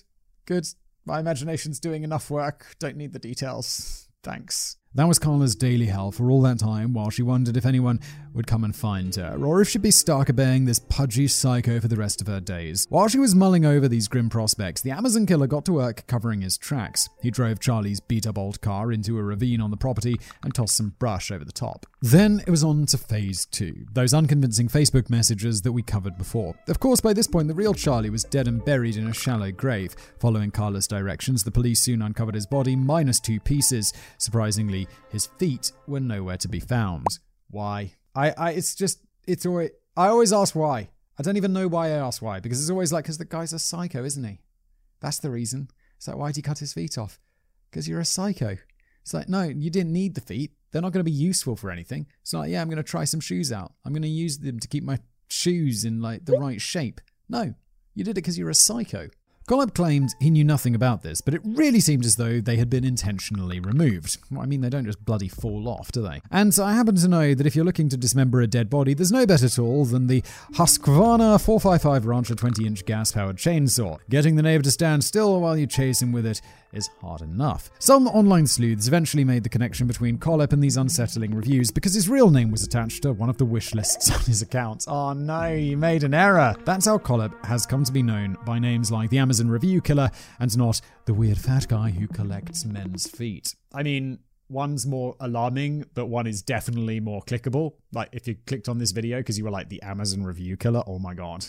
[0.47, 0.67] good.
[1.05, 2.75] My imagination's doing enough work.
[2.79, 4.09] Don't need the details.
[4.23, 4.77] Thanks.
[4.97, 8.01] That was Carla's daily hell for all that time while she wondered if anyone
[8.33, 11.89] would come and find her, or if she'd be stuck obeying this pudgy psycho for
[11.89, 12.87] the rest of her days.
[12.89, 16.41] While she was mulling over these grim prospects, the Amazon killer got to work covering
[16.41, 17.09] his tracks.
[17.23, 20.77] He drove Charlie's beat up old car into a ravine on the property and tossed
[20.77, 21.87] some brush over the top.
[22.01, 26.55] Then it was on to phase two, those unconvincing Facebook messages that we covered before.
[26.69, 29.51] Of course, by this point, the real Charlie was dead and buried in a shallow
[29.51, 29.95] grave.
[30.21, 33.93] Following Carla's directions, the police soon uncovered his body, minus two pieces.
[34.19, 37.07] Surprisingly, his feet were nowhere to be found.
[37.51, 37.93] Why?
[38.15, 40.89] I, I it's just it's always I always ask why.
[41.19, 43.53] I don't even know why I ask why, because it's always like because the guy's
[43.53, 44.41] a psycho, isn't he?
[45.01, 45.69] That's the reason.
[45.97, 47.19] It's like why'd he cut his feet off?
[47.71, 48.57] Because you're a psycho.
[49.03, 50.51] It's like, no, you didn't need the feet.
[50.73, 52.07] They're not going to be useful for anything.
[52.23, 53.73] It's like, yeah, I'm going to try some shoes out.
[53.85, 57.01] I'm going to use them to keep my shoes in like the right shape.
[57.29, 57.55] No,
[57.95, 59.09] you did it because you're a psycho.
[59.49, 62.69] Kohlhepp claimed he knew nothing about this, but it really seemed as though they had
[62.69, 64.19] been intentionally removed.
[64.29, 66.21] Well, I mean, they don't just bloody fall off, do they?
[66.33, 69.13] And I happen to know that if you're looking to dismember a dead body, there's
[69.13, 70.23] no better tool than the
[70.55, 73.99] Husqvarna 455 Rancher 20 inch gas powered chainsaw.
[74.11, 76.41] Getting the neighbor to stand still while you chase him with it
[76.77, 77.71] is hard enough.
[77.79, 82.09] Some online sleuths eventually made the connection between Kohlhepp and these unsettling reviews because his
[82.09, 84.85] real name was attached to one of the wish lists on his account.
[84.87, 86.55] Oh no, you made an error.
[86.65, 90.11] That's how Kohlhepp has come to be known by names like the Amazon Review Killer
[90.39, 93.55] and not the weird fat guy who collects men's feet.
[93.73, 97.75] I mean, one's more alarming, but one is definitely more clickable.
[97.93, 100.83] Like if you clicked on this video because you were like the Amazon review killer,
[100.87, 101.47] oh my god,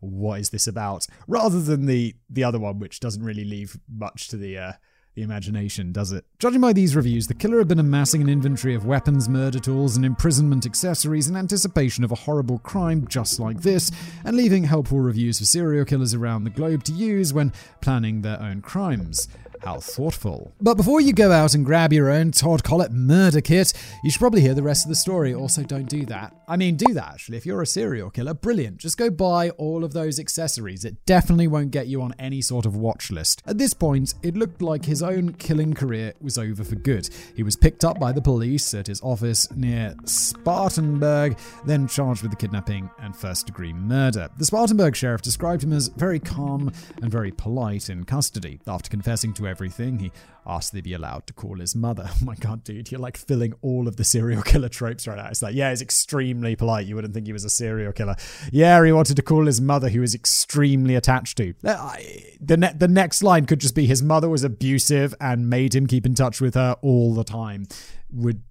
[0.00, 1.06] what is this about?
[1.26, 4.72] Rather than the the other one, which doesn't really leave much to the uh,
[5.16, 6.26] the imagination, does it?
[6.38, 9.96] Judging by these reviews, the killer had been amassing an inventory of weapons, murder tools,
[9.96, 13.90] and imprisonment accessories in anticipation of a horrible crime just like this,
[14.26, 18.40] and leaving helpful reviews for serial killers around the globe to use when planning their
[18.42, 19.26] own crimes.
[19.66, 20.54] How thoughtful.
[20.60, 23.72] But before you go out and grab your own Todd Kohlhepp murder kit,
[24.04, 25.34] you should probably hear the rest of the story.
[25.34, 26.36] Also, don't do that.
[26.46, 27.36] I mean, do that actually.
[27.36, 28.76] If you're a serial killer, brilliant.
[28.76, 30.84] Just go buy all of those accessories.
[30.84, 33.42] It definitely won't get you on any sort of watch list.
[33.44, 37.08] At this point, it looked like his own killing career was over for good.
[37.34, 42.30] He was picked up by the police at his office near Spartanburg, then charged with
[42.30, 44.28] the kidnapping and first degree murder.
[44.38, 46.70] The Spartanburg sheriff described him as very calm
[47.02, 48.60] and very polite in custody.
[48.68, 50.12] After confessing to everything, he
[50.46, 52.08] asked they be allowed to call his mother.
[52.16, 55.28] Oh my god, dude, you're like filling all of the serial killer tropes right now.
[55.28, 56.86] It's like, yeah, he's extremely polite.
[56.86, 58.16] You wouldn't think he was a serial killer.
[58.50, 61.54] Yeah, he wanted to call his mother, who was extremely attached to.
[61.64, 61.96] Uh,
[62.40, 65.86] the, ne- the next line could just be his mother was abusive and made him
[65.86, 67.66] keep in touch with her all the time.
[68.10, 68.42] Would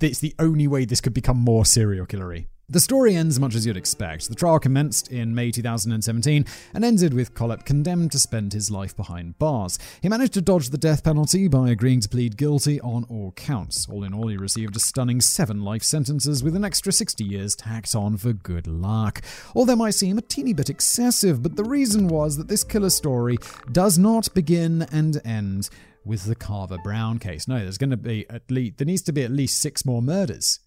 [0.00, 2.46] it's the only way this could become more serial killery.
[2.72, 4.28] The story ends much as you'd expect.
[4.28, 8.96] The trial commenced in May 2017 and ended with Kohlhepp condemned to spend his life
[8.96, 9.76] behind bars.
[10.00, 13.88] He managed to dodge the death penalty by agreeing to plead guilty on all counts.
[13.88, 17.56] All in all, he received a stunning seven life sentences with an extra 60 years
[17.56, 19.20] tacked on for good luck.
[19.52, 22.90] All that might seem a teeny bit excessive, but the reason was that this killer
[22.90, 23.36] story
[23.72, 25.70] does not begin and end
[26.04, 27.48] with the Carver Brown case.
[27.48, 30.00] No, there's going to be at least there needs to be at least six more
[30.00, 30.60] murders.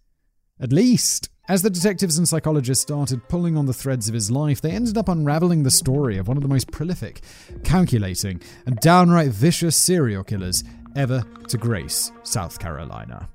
[0.60, 1.30] At least.
[1.50, 4.98] As the detectives and psychologists started pulling on the threads of his life, they ended
[4.98, 7.22] up unraveling the story of one of the most prolific,
[7.66, 10.64] calculating, and downright vicious serial killers
[10.96, 13.28] ever to grace South Carolina.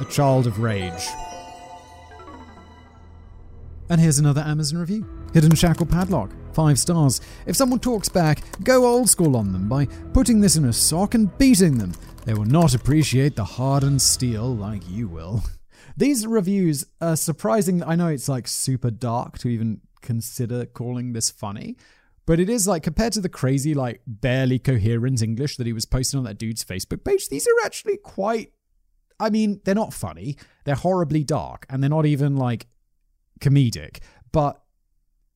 [0.00, 1.08] A Child of Rage.
[3.90, 6.30] And here's another Amazon review Hidden Shackle Padlock.
[6.54, 7.20] Five stars.
[7.44, 9.84] If someone talks back, go old school on them by
[10.14, 11.92] putting this in a sock and beating them.
[12.24, 15.44] They will not appreciate the hardened steel like you will.
[15.96, 17.82] These reviews are surprising.
[17.82, 21.76] I know it's like super dark to even consider calling this funny,
[22.26, 25.86] but it is like compared to the crazy, like barely coherent English that he was
[25.86, 28.52] posting on that dude's Facebook page, these are actually quite.
[29.18, 30.36] I mean, they're not funny.
[30.64, 32.66] They're horribly dark and they're not even like
[33.40, 34.00] comedic,
[34.32, 34.60] but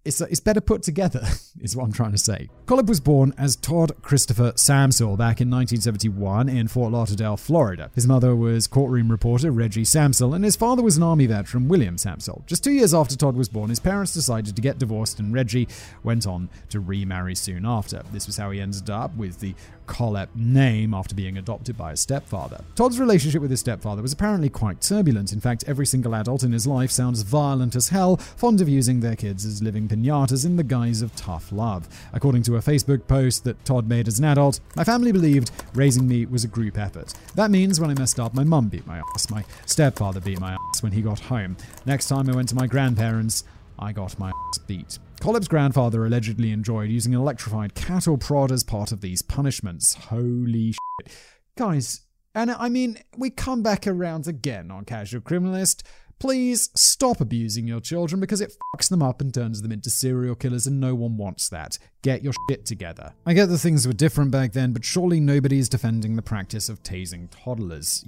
[0.04, 1.22] it's, it's better put together,
[1.60, 2.48] is what I'm trying to say.
[2.66, 7.90] Kohlhepp was born as Todd Christopher Samsel back in 1971 in Fort Lauderdale, Florida.
[7.94, 11.96] His mother was courtroom reporter Reggie Samsel, and his father was an Army veteran William
[11.96, 12.46] Samsel.
[12.46, 15.68] Just two years after Todd was born, his parents decided to get divorced, and Reggie
[16.02, 18.02] went on to remarry soon after.
[18.12, 19.54] This was how he ended up with the
[19.90, 22.64] Kohlhepp name after being adopted by his stepfather.
[22.76, 25.33] Todd's relationship with his stepfather was apparently quite turbulent.
[25.33, 29.00] In fact, every single adult in his life sounds violent as hell, fond of using
[29.00, 31.88] their kids as living pinatas in the guise of tough love.
[32.12, 36.07] According to a Facebook post that Todd made as an adult, my family believed raising
[36.07, 37.12] me was a group effort.
[37.35, 40.53] That means when I messed up, my mum beat my ass, my stepfather beat my
[40.53, 41.57] ass when he got home.
[41.85, 43.44] Next time I went to my grandparents,
[43.79, 44.98] I got my ass beat.
[45.20, 49.92] Kohlhepp's grandfather allegedly enjoyed using an electrified cattle prod as part of these punishments.
[49.92, 51.12] Holy shit.
[51.59, 52.00] Guys,
[52.35, 55.83] and I mean, we come back around again on Casual Criminalist.
[56.20, 60.35] Please stop abusing your children because it fucks them up and turns them into serial
[60.35, 61.78] killers, and no one wants that.
[62.02, 63.14] Get your shit together.
[63.24, 66.68] I get that things were different back then, but surely nobody is defending the practice
[66.68, 68.04] of tasing toddlers.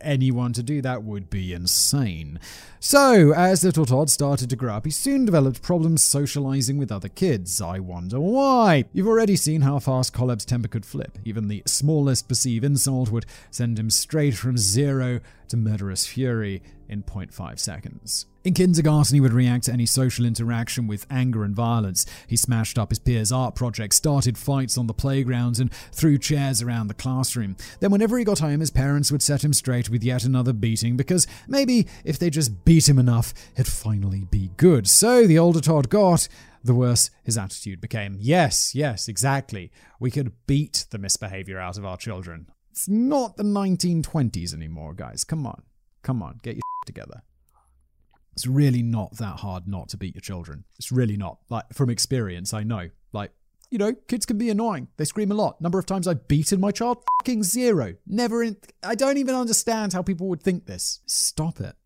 [0.00, 2.38] Anyone to do that would be insane.
[2.78, 7.08] So, as little Todd started to grow up, he soon developed problems socializing with other
[7.08, 7.60] kids.
[7.60, 8.84] I wonder why.
[8.92, 11.18] You've already seen how fast Kohlhepp's temper could flip.
[11.24, 15.18] Even the smallest perceived insult would send him straight from zero
[15.48, 18.26] to murderous fury in 0.5 seconds.
[18.44, 22.06] In kindergarten, he would react to any social interaction with anger and violence.
[22.26, 26.62] He smashed up his peers' art projects, started fights on the playgrounds, and threw chairs
[26.62, 27.56] around the classroom.
[27.80, 30.96] Then, whenever he got home, his parents would set him straight with yet another beating
[30.96, 34.88] because maybe if they just beat him enough, it'd finally be good.
[34.88, 36.28] So, the older Todd got,
[36.64, 38.16] the worse his attitude became.
[38.18, 39.70] Yes, yes, exactly.
[40.00, 42.48] We could beat the misbehavior out of our children.
[42.70, 45.24] It's not the 1920s anymore, guys.
[45.24, 45.62] Come on.
[46.08, 47.20] Come on, get your together.
[48.32, 50.64] It's really not that hard not to beat your children.
[50.78, 51.36] It's really not.
[51.50, 52.88] Like from experience, I know.
[53.12, 53.32] Like,
[53.70, 54.88] you know, kids can be annoying.
[54.96, 55.60] They scream a lot.
[55.60, 57.96] Number of times I've beaten my child, fucking zero.
[58.06, 61.00] Never in I don't even understand how people would think this.
[61.04, 61.76] Stop it.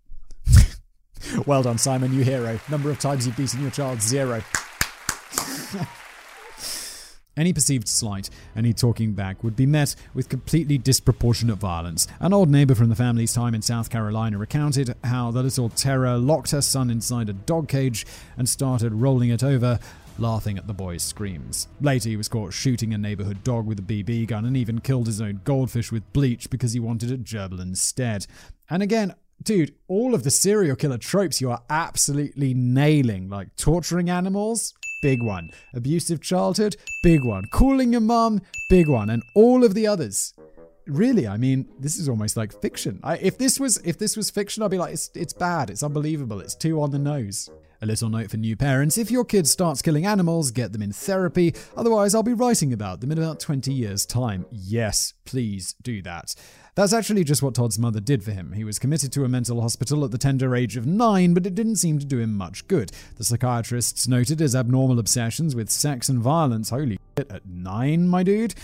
[1.46, 2.60] well done, Simon, you hero.
[2.70, 4.40] Number of times you've beaten your child, zero.
[7.34, 12.06] Any perceived slight, any talking back would be met with completely disproportionate violence.
[12.20, 16.18] An old neighbor from the family's time in South Carolina recounted how the little terror
[16.18, 18.04] locked her son inside a dog cage
[18.36, 19.78] and started rolling it over,
[20.18, 21.68] laughing at the boy's screams.
[21.80, 25.06] Later, he was caught shooting a neighborhood dog with a BB gun and even killed
[25.06, 28.26] his own goldfish with bleach because he wanted a gerbil instead.
[28.68, 34.10] And again, dude, all of the serial killer tropes you are absolutely nailing, like torturing
[34.10, 35.50] animals, big one.
[35.74, 37.44] Abusive childhood, big one.
[37.52, 39.10] Calling your mum, big one.
[39.10, 40.32] And all of the others.
[40.86, 43.00] Really, I mean, this is almost like fiction.
[43.04, 45.82] I, if this was if this was fiction, I'd be like, it's, it's bad, it's
[45.82, 47.50] unbelievable, it's too on the nose.
[47.80, 50.92] A little note for new parents if your kid starts killing animals, get them in
[50.92, 51.54] therapy.
[51.76, 54.46] Otherwise, I'll be writing about them in about 20 years' time.
[54.50, 56.34] Yes, please do that.
[56.74, 58.52] That's actually just what Todd's mother did for him.
[58.52, 61.54] He was committed to a mental hospital at the tender age of nine, but it
[61.54, 62.92] didn't seem to do him much good.
[63.16, 66.70] The psychiatrists noted his abnormal obsessions with sex and violence.
[66.70, 68.54] Holy shit, at nine, my dude?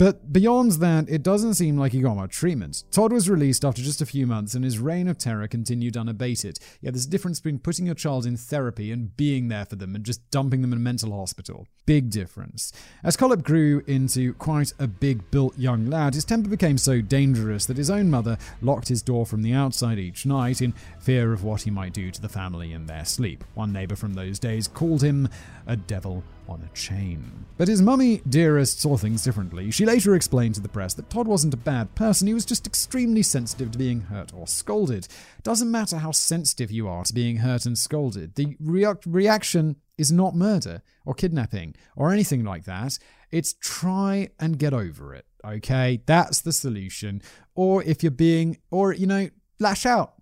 [0.00, 2.84] But beyond that, it doesn't seem like he got much treatment.
[2.90, 6.58] Todd was released after just a few months, and his reign of terror continued unabated.
[6.80, 9.94] Yeah, there's a difference between putting your child in therapy and being there for them
[9.94, 11.66] and just dumping them in a mental hospital.
[11.84, 12.72] Big difference.
[13.04, 17.66] As Kohlhepp grew into quite a big built young lad, his temper became so dangerous
[17.66, 21.44] that his own mother locked his door from the outside each night in fear of
[21.44, 23.44] what he might do to the family in their sleep.
[23.52, 25.28] One neighbor from those days called him
[25.66, 27.46] a devil on a chain.
[27.56, 29.70] But his mummy dearest saw things differently.
[29.70, 32.66] She later explained to the press that Todd wasn't a bad person, he was just
[32.66, 35.06] extremely sensitive to being hurt or scolded.
[35.42, 40.10] Doesn't matter how sensitive you are to being hurt and scolded, the rea- reaction is
[40.10, 42.98] not murder or kidnapping or anything like that.
[43.30, 46.02] It's try and get over it, okay?
[46.06, 47.22] That's the solution.
[47.54, 49.28] Or if you're being, or, you know,
[49.60, 50.14] lash out,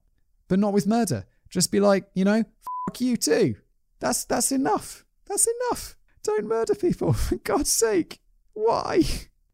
[0.48, 1.24] but not with murder.
[1.48, 2.44] Just be like, you know,
[2.86, 3.56] fuck you too.
[4.00, 5.04] That's that's enough.
[5.26, 5.96] That's enough.
[6.28, 8.20] Don't murder people, for God's sake.
[8.52, 9.02] Why?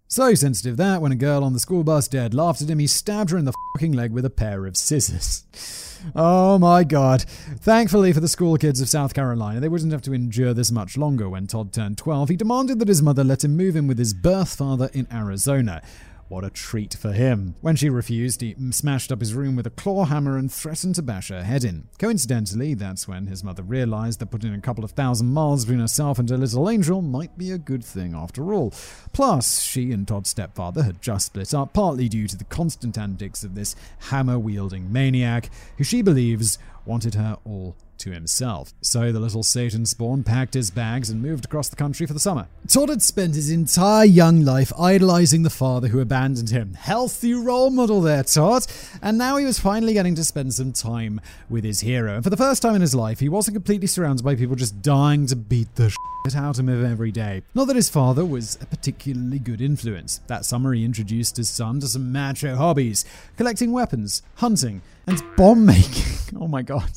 [0.08, 2.88] So sensitive that when a girl on the school bus dead laughed at him, he
[2.88, 5.44] stabbed her in the fucking leg with a pair of scissors.
[6.14, 7.22] Oh my god.
[7.22, 10.98] Thankfully for the school kids of South Carolina, they wouldn't have to endure this much
[10.98, 12.28] longer when Todd turned 12.
[12.28, 15.80] He demanded that his mother let him move in with his birth father in Arizona.
[16.28, 17.54] What a treat for him.
[17.60, 21.02] When she refused, he smashed up his room with a claw hammer and threatened to
[21.02, 21.88] bash her head in.
[21.98, 26.18] Coincidentally, that's when his mother realized that putting a couple of thousand miles between herself
[26.18, 28.72] and her little angel might be a good thing after all.
[29.12, 33.44] Plus, she and Todd's stepfather had just split up, partly due to the constant antics
[33.44, 33.76] of this
[34.08, 38.72] hammer wielding maniac, who she believes wanted her all to himself.
[38.80, 42.20] So the little Satan spawn packed his bags and moved across the country for the
[42.20, 42.48] summer.
[42.68, 46.74] Todd had spent his entire young life idolizing the father who abandoned him.
[46.74, 48.66] Healthy role model there, Todd.
[49.02, 52.14] And now he was finally getting to spend some time with his hero.
[52.14, 54.82] And for the first time in his life, he wasn't completely surrounded by people just
[54.82, 57.42] dying to beat the shit out of him every day.
[57.54, 60.20] Not that his father was a particularly good influence.
[60.26, 63.04] That summer, he introduced his son to some macho hobbies
[63.36, 66.04] collecting weapons, hunting, and bomb making.
[66.40, 66.90] Oh my god.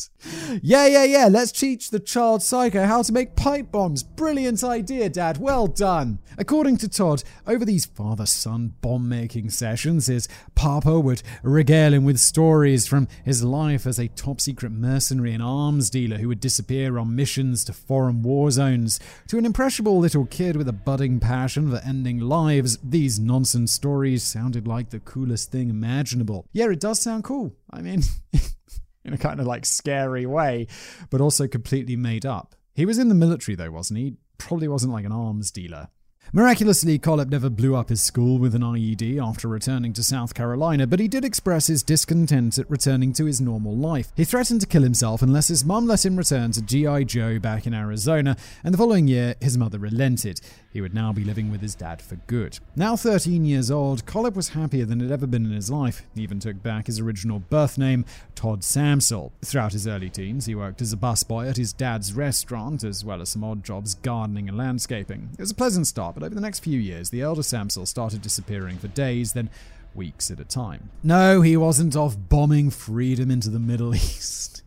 [0.64, 1.28] Yeah, yeah, yeah.
[1.28, 4.02] Let's teach the child psycho how to make pipe bombs.
[4.02, 5.38] Brilliant idea, Dad.
[5.38, 6.20] Well done.
[6.40, 12.04] According to Todd, over these father son bomb making sessions, his papa would regale him
[12.04, 16.40] with stories from his life as a top secret mercenary and arms dealer who would
[16.40, 19.00] disappear on missions to foreign war zones.
[19.28, 24.24] To an impressionable little kid with a budding passion for ending lives, these nonsense stories
[24.24, 26.48] sounded like the coolest thing imaginable.
[26.54, 27.56] Yeah, it does sound cool.
[27.72, 28.02] I mean,
[29.06, 30.68] in a kind of like scary way,
[31.10, 32.56] but also completely made up.
[32.74, 34.16] He was in the military though, wasn't he?
[34.38, 35.90] Probably wasn't like an arms dealer.
[36.34, 40.86] Miraculously, Kohlhepp never blew up his school with an IED after returning to South Carolina,
[40.86, 44.12] but he did express his discontent at returning to his normal life.
[44.14, 47.06] He threatened to kill himself unless his mum let him return to G.I.
[47.06, 50.42] Joe back in Arizona, and the following year, his mother relented.
[50.78, 52.60] He would now be living with his dad for good.
[52.76, 56.04] Now 13 years old, Kohlhepp was happier than had ever been in his life.
[56.14, 59.32] He even took back his original birth name, Todd Samsel.
[59.44, 63.24] Throughout his early teens, he worked as a busboy at his dad's restaurant, as well
[63.24, 65.30] as some odd jobs gardening and landscaping.
[65.34, 68.22] It was a pleasant start, but over the next few years, the elder Samsel started
[68.22, 69.50] disappearing for days, then
[69.98, 70.90] weeks at a time.
[71.04, 74.64] No, he wasn't off bombing freedom into the Middle East.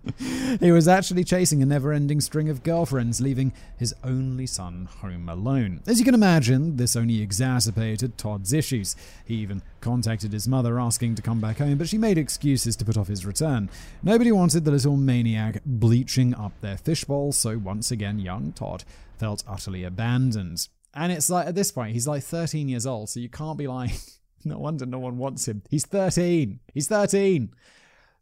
[0.61, 5.29] he was actually chasing a never ending string of girlfriends, leaving his only son home
[5.29, 5.81] alone.
[5.87, 8.97] As you can imagine, this only exacerbated Todd's issues.
[9.25, 12.85] He even contacted his mother asking to come back home, but she made excuses to
[12.85, 13.71] put off his return.
[14.03, 18.85] Nobody wanted the little maniac bleaching up their fishbowl, so once again, young Todd
[19.19, 20.67] felt utterly abandoned.
[20.95, 23.69] And it's like, at this point, he's like 13 years old, so you can't be
[23.69, 23.93] like,
[24.45, 25.63] no wonder no one wants him.
[25.71, 26.61] He's 13.
[26.75, 27.53] He's 13.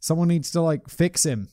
[0.01, 1.49] Someone needs to like fix him.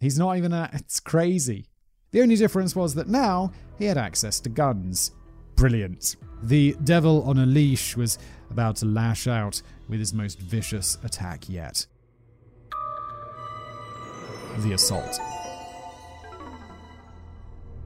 [0.00, 1.66] He's not even a, it's crazy.
[2.10, 5.12] The only difference was that now he had access to guns.
[5.56, 6.16] Brilliant.
[6.42, 8.18] The devil on a leash was
[8.50, 11.86] about to lash out with his most vicious attack yet
[14.62, 15.20] the assault.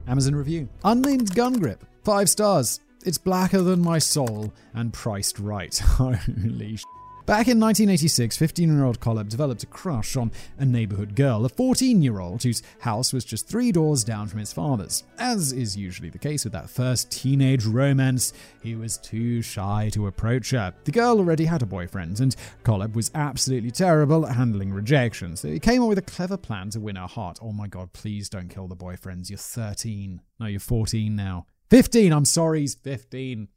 [0.07, 0.67] Amazon review.
[0.83, 1.85] Unnamed gun grip.
[2.03, 2.79] Five stars.
[3.05, 5.77] It's blacker than my soul and priced right.
[5.77, 6.83] Holy sh-
[7.25, 11.49] Back in 1986, 15 year old Kohlhepp developed a crush on a neighborhood girl, a
[11.49, 15.05] 14 year old whose house was just three doors down from his father's.
[15.17, 20.07] As is usually the case with that first teenage romance, he was too shy to
[20.07, 20.73] approach her.
[20.83, 22.35] The girl already had a boyfriend, and
[22.65, 26.71] Kohlhepp was absolutely terrible at handling rejection, so he came up with a clever plan
[26.71, 27.39] to win her heart.
[27.41, 29.29] Oh my god, please don't kill the boyfriends.
[29.29, 30.19] You're 13.
[30.41, 31.45] No, you're 14 now.
[31.73, 33.47] 15, I'm sorry, he's 15.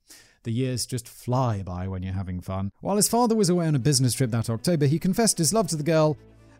[0.44, 2.72] The years just fly by when you're having fun.
[2.80, 5.68] While his father was away on a business trip that October, he confessed his love
[5.68, 6.16] to the girl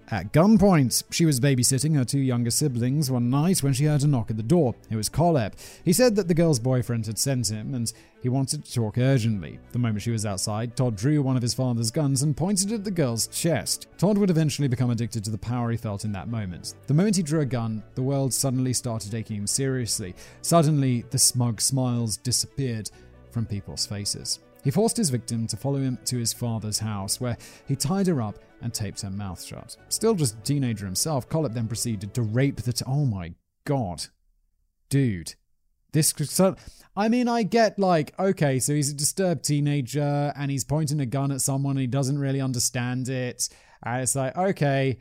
[0.09, 1.05] at gunpoint.
[1.11, 4.37] She was babysitting her two younger siblings one night when she heard a knock at
[4.37, 4.75] the door.
[4.91, 5.55] It was Kohlhepp.
[5.85, 7.93] He said that the girl's boyfriend had sent him and
[8.23, 9.59] he wanted to talk urgently.
[9.73, 12.77] The moment she was outside, Todd drew one of his father's guns and pointed it
[12.77, 13.89] at the girl's chest.
[13.99, 16.75] Todd would eventually become addicted to the power he felt in that moment.
[16.87, 20.15] The moment he drew a gun, the world suddenly started taking him seriously.
[20.43, 22.91] Suddenly, the smug smiles disappeared
[23.31, 24.41] from people's faces.
[24.67, 27.37] He forced his victim to follow him to his father's house, where
[27.69, 29.77] he tied her up and taped her mouth shut.
[29.91, 32.73] Still just a teenager himself, Kohlhepp then proceeded to rape the.
[32.73, 34.07] T- oh my god.
[34.89, 35.35] Dude.
[35.93, 36.13] This.
[36.17, 36.57] So,
[36.97, 41.07] I mean, I get like, okay, so he's a disturbed teenager and he's pointing a
[41.07, 43.49] gun at someone and he doesn't really understand it.
[43.85, 44.99] And it's like, okay,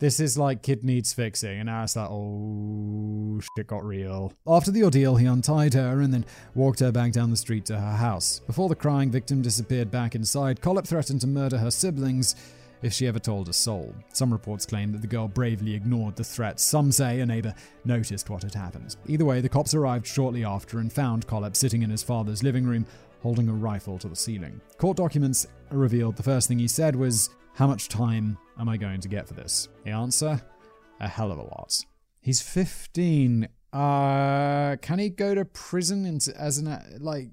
[0.00, 1.60] this is like kid needs fixing.
[1.60, 4.32] And now it's like, oh, shit got real.
[4.46, 7.78] After the ordeal, he untied her and then walked her back down the street to
[7.78, 8.40] her house.
[8.46, 12.34] Before the crying victim disappeared back inside, Kohlhepp threatened to murder her siblings
[12.82, 13.94] if she ever told a soul.
[14.14, 16.58] Some reports claim that the girl bravely ignored the threat.
[16.58, 18.96] Some say a neighbor noticed what had happened.
[19.06, 22.64] Either way, the cops arrived shortly after and found Kohlhepp sitting in his father's living
[22.64, 22.86] room
[23.22, 24.62] holding a rifle to the ceiling.
[24.78, 29.00] Court documents revealed the first thing he said was, How much time am I going
[29.00, 29.68] to get for this?
[29.84, 30.40] The answer?
[31.00, 31.84] A hell of a lot.
[32.20, 33.48] He's 15.
[33.72, 37.28] Uh, can he go to prison as an, like,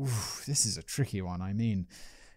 [0.00, 1.40] oof, this is a tricky one.
[1.40, 1.86] I mean,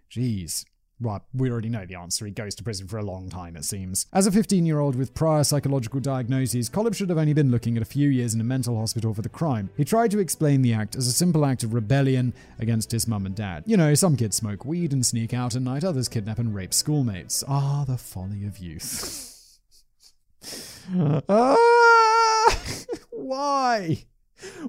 [0.09, 0.65] geez.
[1.01, 2.25] Well, we already know the answer.
[2.25, 4.05] He goes to prison for a long time, it seems.
[4.11, 7.77] As a 15 year old with prior psychological diagnoses, Kohlhepp should have only been looking
[7.77, 9.69] at a few years in a mental hospital for the crime.
[9.77, 13.25] He tried to explain the act as a simple act of rebellion against his mum
[13.25, 13.63] and dad.
[13.65, 16.73] You know, some kids smoke weed and sneak out at night, others kidnap and rape
[16.73, 17.43] schoolmates.
[17.47, 19.57] Ah, the folly of youth.
[21.29, 21.55] ah,
[23.11, 24.05] why?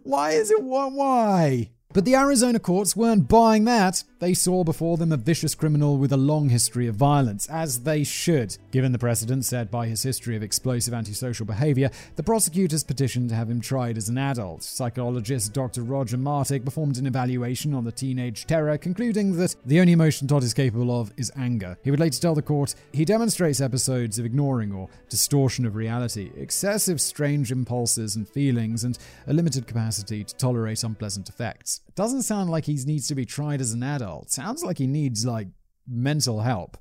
[0.05, 1.71] Why is it why?
[1.93, 4.05] But the Arizona courts weren't buying that.
[4.21, 8.05] They saw before them a vicious criminal with a long history of violence, as they
[8.05, 8.57] should.
[8.71, 13.35] Given the precedent set by his history of explosive antisocial behavior, the prosecutors petitioned to
[13.35, 14.63] have him tried as an adult.
[14.63, 15.83] Psychologist Dr.
[15.83, 20.45] Roger Martic performed an evaluation on the teenage terror, concluding that the only emotion Todd
[20.45, 21.77] is capable of is anger.
[21.83, 26.31] He would later tell the court he demonstrates episodes of ignoring or distortion of reality,
[26.37, 31.80] excessive strange impulses and feelings, and a limited capacity to tolerate unpleasant effects.
[31.95, 34.31] Doesn't sound like he needs to be tried as an adult.
[34.31, 35.49] Sounds like he needs like
[35.87, 36.77] mental help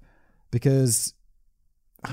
[0.52, 1.14] because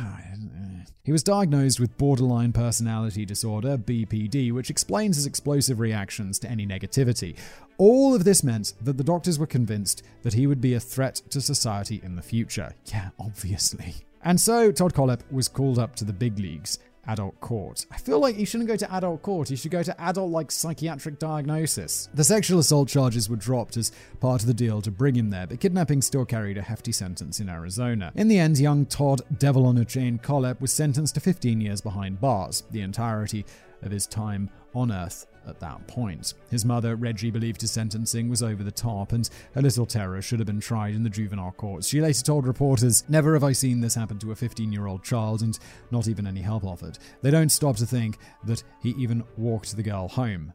[1.03, 6.67] he was diagnosed with borderline personality disorder, BPD, which explains his explosive reactions to any
[6.67, 7.37] negativity.
[7.79, 11.21] All of this meant that the doctors were convinced that he would be a threat
[11.31, 12.75] to society in the future.
[12.87, 13.95] Yeah, obviously.
[14.25, 17.87] And so Todd Kohlhepp was called up to the big leagues adult court.
[17.91, 20.51] I feel like he shouldn't go to adult court, he should go to adult like
[20.51, 22.09] psychiatric diagnosis.
[22.15, 25.47] The sexual assault charges were dropped as part of the deal to bring him there,
[25.47, 28.13] but kidnapping still carried a hefty sentence in Arizona.
[28.15, 31.81] In the end, young Todd Devil on a Chain Kohlhepp was sentenced to 15 years
[31.81, 33.45] behind bars, the entirety
[33.83, 36.35] of his time on Earth at that point.
[36.51, 40.39] His mother, Reggie, believed his sentencing was over the top and a little terror should
[40.39, 41.89] have been tried in the juvenile courts.
[41.89, 45.05] She later told reporters, Never have I seen this happen to a 15 year old
[45.05, 45.59] child and
[45.91, 46.99] not even any help offered.
[47.23, 50.53] They don't stop to think that he even walked the girl home.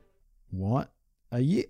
[0.49, 0.91] What?
[1.31, 1.65] Are you.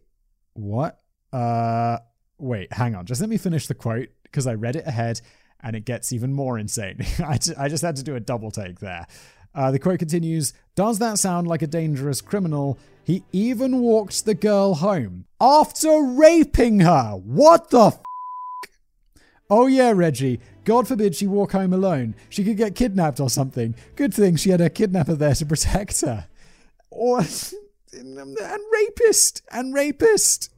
[0.54, 1.00] What?
[1.32, 2.00] Uh.
[2.38, 3.06] Wait, hang on.
[3.06, 5.22] Just let me finish the quote because I read it ahead
[5.64, 6.98] and it gets even more insane.
[7.20, 9.06] I, I just had to do a double take there.
[9.54, 12.78] Uh, the quote continues Does that sound like a dangerous criminal?
[13.04, 17.14] He even walked the girl home after raping her.
[17.14, 18.00] What the f?
[19.50, 20.40] Oh, yeah, Reggie.
[20.64, 22.16] God forbid she walk home alone.
[22.30, 23.76] She could get kidnapped or something.
[23.98, 26.28] Good thing she had her kidnapper there to protect her.
[26.90, 27.20] Or.
[27.94, 29.42] and rapist.
[29.52, 30.52] And rapist.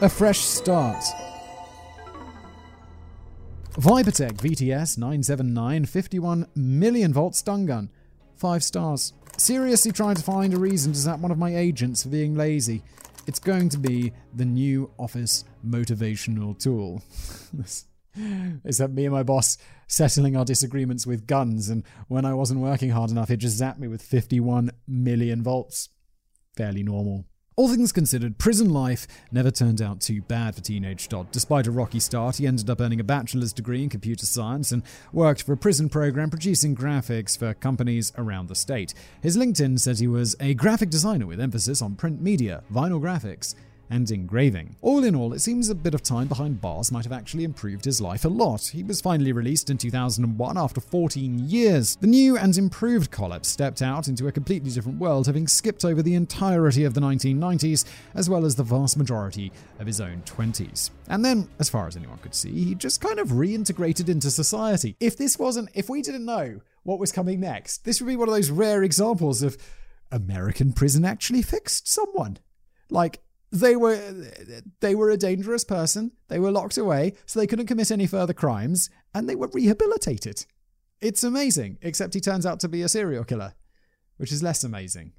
[0.00, 1.04] A fresh start.
[3.76, 7.90] Vipertek VTS 979 51 million volt stun gun.
[8.36, 9.12] 5 stars.
[9.36, 12.82] seriously trying to find a reason to zap one of my agents for being lazy.
[13.26, 17.02] It's going to be the new office motivational tool.
[18.64, 19.58] Is that me and my boss
[19.88, 23.78] settling our disagreements with guns, and when I wasn't working hard enough, it just zapped
[23.78, 25.88] me with 51 million volts.
[26.56, 27.24] Fairly normal.
[27.56, 31.30] All things considered, prison life never turned out too bad for teenage Todd.
[31.30, 34.82] Despite a rocky start, he ended up earning a bachelor's degree in computer science and
[35.12, 38.92] worked for a prison program producing graphics for companies around the state.
[39.22, 43.54] His LinkedIn says he was a graphic designer with emphasis on print media, vinyl graphics,
[43.90, 44.76] and engraving.
[44.80, 47.84] All in all, it seems a bit of time behind bars might have actually improved
[47.84, 48.66] his life a lot.
[48.66, 51.96] He was finally released in 2001 after 14 years.
[51.96, 56.02] The new and improved Kohlhepp stepped out into a completely different world, having skipped over
[56.02, 60.90] the entirety of the 1990s, as well as the vast majority of his own 20s.
[61.08, 64.96] And then, as far as anyone could see, he just kind of reintegrated into society.
[65.00, 68.28] If this wasn't, if we didn't know what was coming next, this would be one
[68.28, 69.56] of those rare examples of
[70.10, 72.38] American prison actually fixed someone.
[72.90, 73.20] Like,
[73.54, 73.96] they were
[74.80, 76.10] they were a dangerous person.
[76.28, 80.44] They were locked away, so they couldn't commit any further crimes, and they were rehabilitated.
[81.00, 83.54] It's amazing, except he turns out to be a serial killer,
[84.16, 85.12] which is less amazing,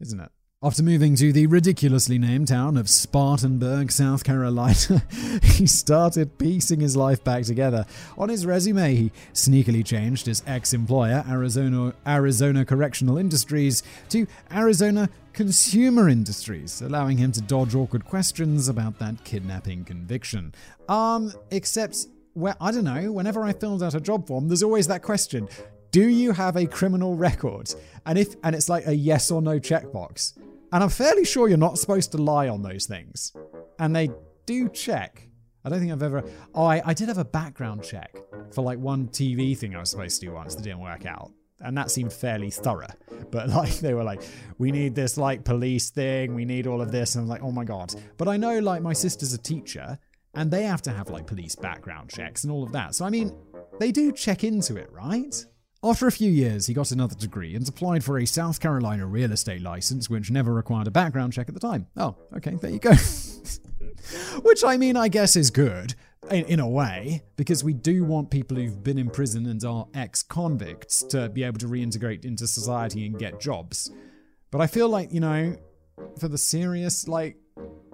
[0.00, 0.30] isn't it?
[0.64, 5.02] After moving to the ridiculously named town of Spartanburg, South Carolina,
[5.42, 7.84] he started piecing his life back together.
[8.16, 16.08] On his resume, he sneakily changed his ex-employer, Arizona Arizona Correctional Industries, to Arizona Consumer
[16.08, 20.54] Industries, allowing him to dodge awkward questions about that kidnapping conviction.
[20.88, 24.86] Um, except where I don't know, whenever I filled out a job form, there's always
[24.86, 25.46] that question.
[25.90, 27.74] Do you have a criminal record?
[28.06, 30.32] And if and it's like a yes or no checkbox.
[30.74, 33.32] And I'm fairly sure you're not supposed to lie on those things.
[33.78, 34.10] And they
[34.44, 35.28] do check.
[35.64, 36.24] I don't think I've ever.
[36.52, 38.12] Oh, I, I did have a background check
[38.52, 41.30] for like one TV thing I was supposed to do once that didn't work out.
[41.60, 42.88] And that seemed fairly thorough.
[43.30, 44.22] But like, they were like,
[44.58, 47.14] we need this like police thing, we need all of this.
[47.14, 47.94] And I'm like, oh my God.
[48.16, 49.96] But I know like my sister's a teacher
[50.34, 52.96] and they have to have like police background checks and all of that.
[52.96, 53.32] So I mean,
[53.78, 55.46] they do check into it, right?
[55.84, 59.32] After a few years, he got another degree and applied for a South Carolina real
[59.32, 61.86] estate license, which never required a background check at the time.
[61.98, 62.92] Oh, okay, there you go.
[64.42, 65.94] which I mean, I guess is good.
[66.30, 69.86] In, in, a way, because we do want people who've been in prison and are
[69.92, 73.90] ex convicts to be able to reintegrate into society and get jobs.
[74.50, 75.54] But I feel like, you know,
[76.18, 77.36] for the serious, like,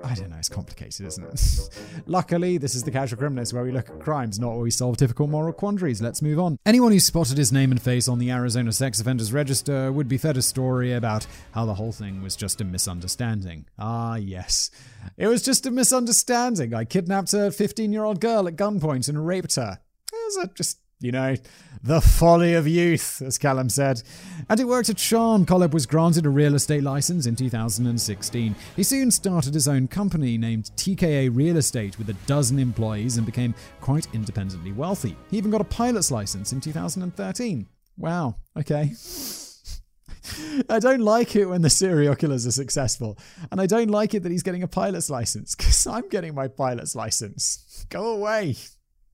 [0.03, 1.71] I don't know, it's complicated, isn't it?
[2.07, 4.97] Luckily, this is the Casual Criminalist where we look at crimes, not where we solve
[4.97, 6.01] difficult moral quandaries.
[6.01, 6.59] Let's move on.
[6.65, 10.19] Anyone who spotted his name and face on the Arizona Sex Offenders Register would be
[10.19, 13.67] fed a story about how the whole thing was just a misunderstanding.
[13.79, 14.71] Ah, yes.
[15.17, 16.75] It was just a misunderstanding.
[16.75, 19.81] I kidnapped a 15 year old girl at gunpoint and raped her.
[20.13, 21.35] It was a just you know,
[21.83, 24.03] the folly of youth, as Callum said.
[24.49, 25.47] And it worked a charm.
[25.47, 28.55] Kohlhepp was granted a real estate license in 2016.
[28.77, 33.25] He soon started his own company named TKA Real Estate with a dozen employees and
[33.25, 35.17] became quite independently wealthy.
[35.31, 37.67] He even got a pilot's license in 2013.
[37.97, 38.93] Wow, okay.
[40.69, 43.19] I don't like it when the serial killers are successful.
[43.51, 46.49] And I don't like it that he's getting a pilot's license because I'm getting my
[46.49, 47.87] pilot's license.
[47.89, 48.57] Go away.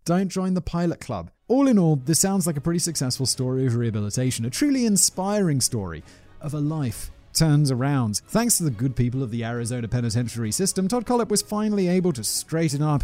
[0.07, 1.33] Don't join the pilot club.
[1.49, 5.61] All in all, this sounds like a pretty successful story of rehabilitation, a truly inspiring
[5.61, 6.05] story
[6.41, 8.23] of a life turned around.
[8.29, 12.13] Thanks to the good people of the Arizona penitentiary system, Todd Kohlhepp was finally able
[12.13, 13.03] to straighten up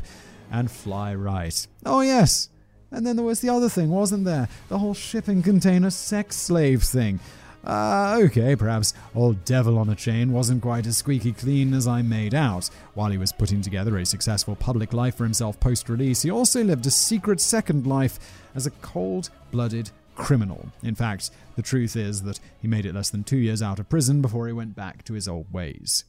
[0.53, 1.67] and fly right.
[1.85, 2.51] Oh, yes.
[2.93, 4.49] And then there was the other thing, wasn't there?
[4.69, 7.19] The whole shipping container sex slave thing.
[7.65, 12.03] Uh, okay, perhaps old Devil on a Chain wasn't quite as squeaky clean as I
[12.03, 12.69] made out.
[12.95, 16.65] While he was putting together a successful public life for himself post release, he also
[16.65, 18.19] lived a secret second life
[18.55, 20.69] as a cold blooded criminal.
[20.83, 23.89] In fact, the truth is that he made it less than two years out of
[23.89, 26.05] prison before he went back to his old ways.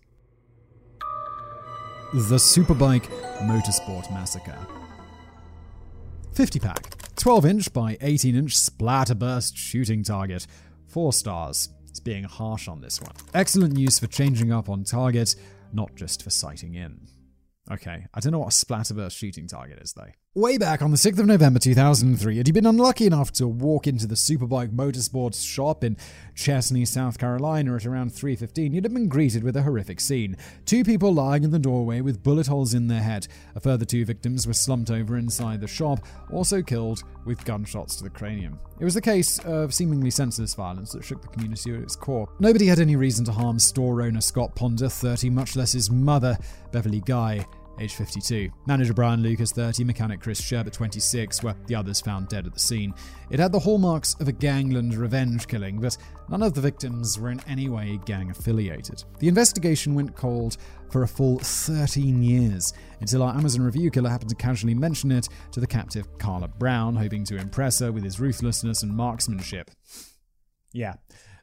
[2.14, 3.06] The Superbike
[3.40, 4.58] Motorsport Massacre.
[6.34, 10.48] 50 pack, 12 inch by 18 inch splatterburst shooting target.
[10.94, 11.70] Four stars.
[11.90, 13.16] It's being harsh on this one.
[13.34, 15.34] Excellent use for changing up on target,
[15.74, 17.08] not just for sighting in.
[17.72, 20.12] Okay, I don't know what a splatterburst shooting target is though.
[20.36, 23.86] Way back on the 6th of November 2003, had he been unlucky enough to walk
[23.86, 25.96] into the Superbike Motorsports shop in
[26.34, 30.36] Chesnee, South Carolina at around 3.15, he'd have been greeted with a horrific scene.
[30.66, 33.28] Two people lying in the doorway with bullet holes in their head.
[33.54, 36.00] A further two victims were slumped over inside the shop,
[36.32, 38.60] also killed with gunshots to the cranium.
[38.80, 42.28] It was the case of seemingly senseless violence that shook the community at its core.
[42.40, 46.40] Nobody had any reason to harm store owner Scott Ponder, 30, much less his mother,
[46.72, 47.46] Beverly Guy,
[47.80, 48.50] age 52.
[48.66, 49.84] Manager Brian Lucas, 30.
[49.84, 52.94] Mechanic Chris Sherbert, 26, were the others found dead at the scene.
[53.30, 55.98] It had the hallmarks of a gangland revenge killing, but
[56.30, 59.04] none of the victims were in any way gang affiliated.
[59.20, 60.58] The investigation went cold
[60.90, 65.28] for a full 13 years until our Amazon review killer happened to casually mention it
[65.52, 69.72] to the captive Kala Brown, hoping to impress her with his ruthlessness and marksmanship.
[70.72, 70.94] Yeah,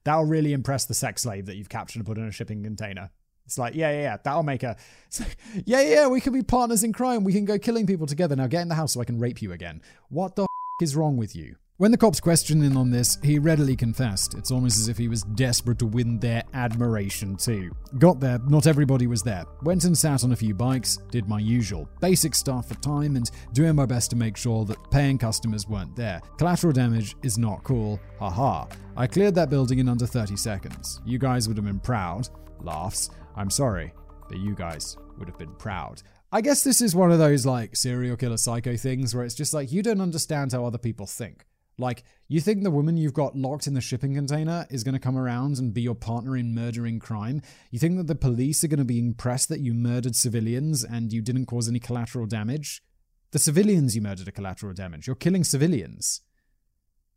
[0.04, 3.10] that'll really impress the sex slave that you've captured and put in a shipping container.
[3.50, 4.76] It's like, yeah, yeah, yeah, that'll make her.
[5.18, 5.36] Like,
[5.66, 7.24] yeah, yeah, we can be partners in crime.
[7.24, 8.36] We can go killing people together.
[8.36, 9.82] Now get in the house so I can rape you again.
[10.08, 10.48] What the f-
[10.80, 11.56] is wrong with you?
[11.78, 14.34] When the cops questioned him on this, he readily confessed.
[14.34, 17.74] It's almost as if he was desperate to win their admiration too.
[17.98, 19.46] Got there, not everybody was there.
[19.62, 21.88] Went and sat on a few bikes, did my usual.
[22.00, 25.96] Basic stuff for time and doing my best to make sure that paying customers weren't
[25.96, 26.20] there.
[26.38, 28.66] Collateral damage is not cool, haha.
[28.96, 31.00] I cleared that building in under 30 seconds.
[31.04, 32.28] You guys would have been proud.
[32.60, 33.10] Laughs.
[33.36, 33.92] I'm sorry,
[34.28, 36.02] but you guys would have been proud.
[36.32, 39.54] I guess this is one of those like serial killer psycho things where it's just
[39.54, 41.44] like you don't understand how other people think.
[41.80, 44.98] Like, you think the woman you've got locked in the shipping container is going to
[45.00, 47.40] come around and be your partner in murdering crime?
[47.70, 51.10] You think that the police are going to be impressed that you murdered civilians and
[51.10, 52.82] you didn't cause any collateral damage?
[53.30, 55.06] The civilians you murdered are collateral damage.
[55.06, 56.20] You're killing civilians.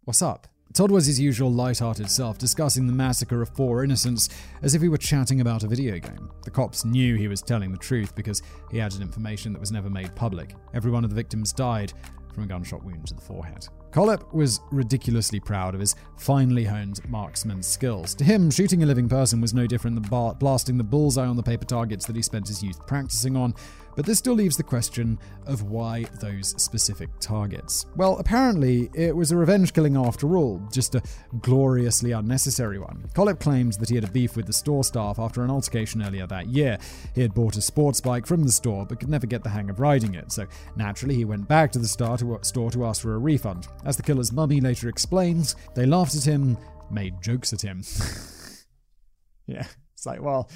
[0.05, 0.47] What's up?
[0.73, 4.29] Todd was his usual light-hearted self, discussing the massacre of four innocents
[4.63, 6.31] as if he were chatting about a video game.
[6.43, 9.87] The cops knew he was telling the truth because he added information that was never
[9.87, 10.55] made public.
[10.73, 11.93] Every one of the victims died
[12.33, 13.67] from a gunshot wound to the forehead.
[13.91, 18.15] Kohlhepp was ridiculously proud of his finely honed marksman's skills.
[18.15, 21.43] To him, shooting a living person was no different than blasting the bullseye on the
[21.43, 23.53] paper targets that he spent his youth practicing on,
[23.95, 27.85] but this still leaves the question of why those specific targets.
[27.95, 31.01] Well, apparently, it was a revenge killing after all, just a
[31.41, 33.09] gloriously unnecessary one.
[33.13, 36.27] Kohlhepp claims that he had a beef with the store staff after an altercation earlier
[36.27, 36.77] that year.
[37.15, 39.69] He had bought a sports bike from the store but could never get the hang
[39.69, 43.01] of riding it, so naturally he went back to the store to, store to ask
[43.01, 43.67] for a refund.
[43.85, 46.57] As the killer's mummy later explains, they laughed at him,
[46.91, 47.83] made jokes at him.
[49.47, 50.49] yeah, it's like, well,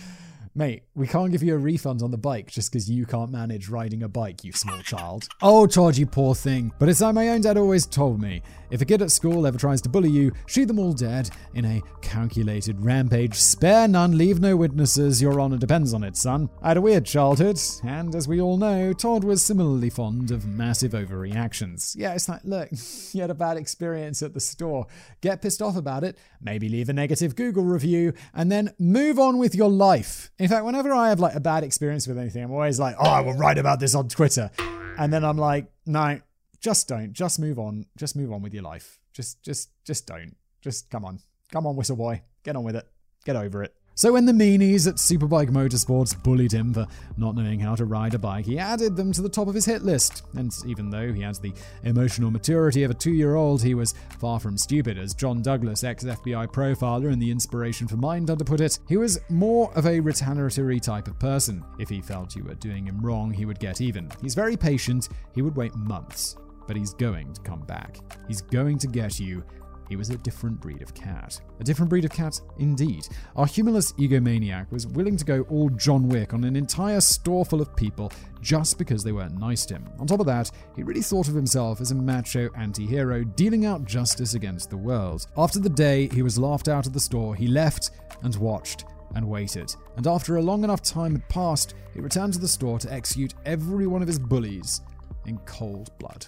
[0.57, 3.69] Mate, we can't give you a refund on the bike just because you can't manage
[3.69, 5.27] riding a bike, you small child.
[5.39, 6.71] Oh, Todd, you poor thing.
[6.79, 8.41] But it's like my own dad always told me
[8.71, 11.63] if a kid at school ever tries to bully you, shoot them all dead in
[11.63, 13.35] a calculated rampage.
[13.35, 15.21] Spare none, leave no witnesses.
[15.21, 16.49] Your honor depends on it, son.
[16.61, 20.47] I had a weird childhood, and as we all know, Todd was similarly fond of
[20.47, 21.95] massive overreactions.
[21.95, 22.69] Yeah, it's like, look,
[23.13, 24.87] you had a bad experience at the store.
[25.21, 29.37] Get pissed off about it, maybe leave a negative Google review, and then move on
[29.37, 30.31] with your life.
[30.47, 33.09] In fact, whenever I have like a bad experience with anything, I'm always like, oh,
[33.09, 34.49] I will write about this on Twitter.
[34.97, 36.21] And then I'm like, no,
[36.61, 37.11] just don't.
[37.11, 37.85] Just move on.
[37.97, 38.97] Just move on with your life.
[39.11, 40.37] Just, just, just don't.
[40.61, 41.19] Just come on.
[41.51, 42.21] Come on, whistle boy.
[42.45, 42.87] Get on with it.
[43.25, 43.75] Get over it.
[43.97, 46.85] So when the meanies at Superbike Motorsports bullied him for
[47.17, 49.65] not knowing how to ride a bike, he added them to the top of his
[49.65, 50.21] hit list.
[50.35, 51.51] And even though he has the
[51.83, 54.99] emotional maturity of a two year old, he was far from stupid.
[54.99, 59.19] As John Douglas, ex FBI profiler and the inspiration for Mindhunter, put it, he was
[59.29, 61.65] more of a retaliatory type of person.
[61.79, 64.11] If he felt you were doing him wrong, he would get even.
[64.21, 66.37] He's very patient, he would wait months.
[66.67, 67.97] But he's going to come back.
[68.27, 69.43] He's going to get you
[69.89, 71.39] he was a different breed of cat.
[71.59, 73.07] A different breed of cat, indeed.
[73.35, 77.61] Our humorless egomaniac was willing to go all John Wick on an entire store full
[77.61, 78.11] of people
[78.41, 79.89] just because they weren't nice to him.
[79.99, 83.65] On top of that, he really thought of himself as a macho anti hero dealing
[83.65, 85.27] out justice against the world.
[85.37, 87.91] After the day he was laughed out of the store, he left
[88.23, 88.85] and watched
[89.15, 89.73] and waited.
[89.95, 93.33] And after a long enough time had passed, he returned to the store to execute
[93.45, 94.81] every one of his bullies
[95.25, 96.27] in cold blood.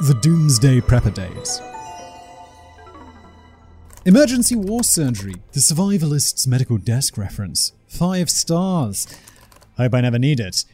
[0.00, 1.62] The Doomsday Prepper Days.
[4.04, 7.72] Emergency War Surgery, the survivalist's medical desk reference.
[7.86, 9.06] Five stars.
[9.76, 10.64] Hope I never need it,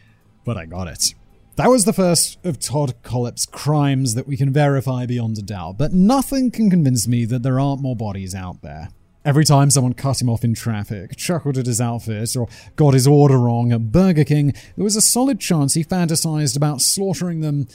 [0.42, 1.12] but I got it.
[1.56, 5.76] That was the first of Todd Kohlhepp's crimes that we can verify beyond a doubt,
[5.76, 8.88] but nothing can convince me that there aren't more bodies out there.
[9.22, 13.06] Every time someone cut him off in traffic, chuckled at his outfit, or got his
[13.06, 17.68] order wrong at Burger King, there was a solid chance he fantasized about slaughtering them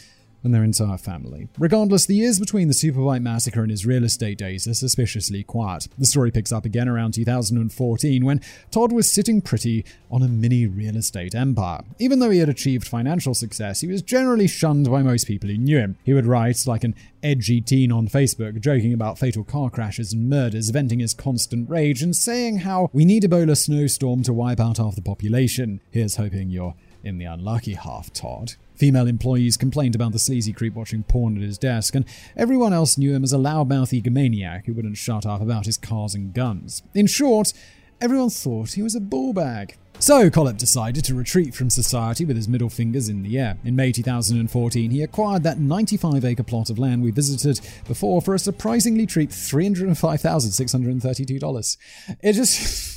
[0.46, 1.50] and their entire family.
[1.58, 5.88] Regardless, the years between the Superbike massacre and his real estate days are suspiciously quiet.
[5.98, 8.42] The story picks up again around 2014 when
[8.72, 11.82] Todd was sitting pretty on a mini real estate empire.
[12.00, 15.58] Even though he had achieved financial success, he was generally shunned by most people who
[15.58, 15.98] knew him.
[16.04, 20.30] He would write like an edgy teen on Facebook, joking about fatal car crashes and
[20.30, 24.78] murders, venting his constant rage, and saying how we need Ebola snowstorm to wipe out
[24.78, 25.82] half the population.
[25.90, 26.76] Here's hoping you're
[27.06, 28.54] in the unlucky half, Todd.
[28.76, 32.04] Female employees complained about the sleazy creep watching porn at his desk, and
[32.36, 36.14] everyone else knew him as a loudmouth egomaniac who wouldn't shut up about his cars
[36.14, 36.84] and guns.
[36.94, 37.54] In short,
[38.02, 39.76] everyone thought he was a ballbag.
[40.00, 43.58] So Kohlhepp decided to retreat from society with his middle fingers in the air.
[43.64, 48.34] In May 2014, he acquired that 95 acre plot of land we visited before for
[48.34, 51.78] a surprisingly cheap $305,632.
[52.22, 52.92] It just.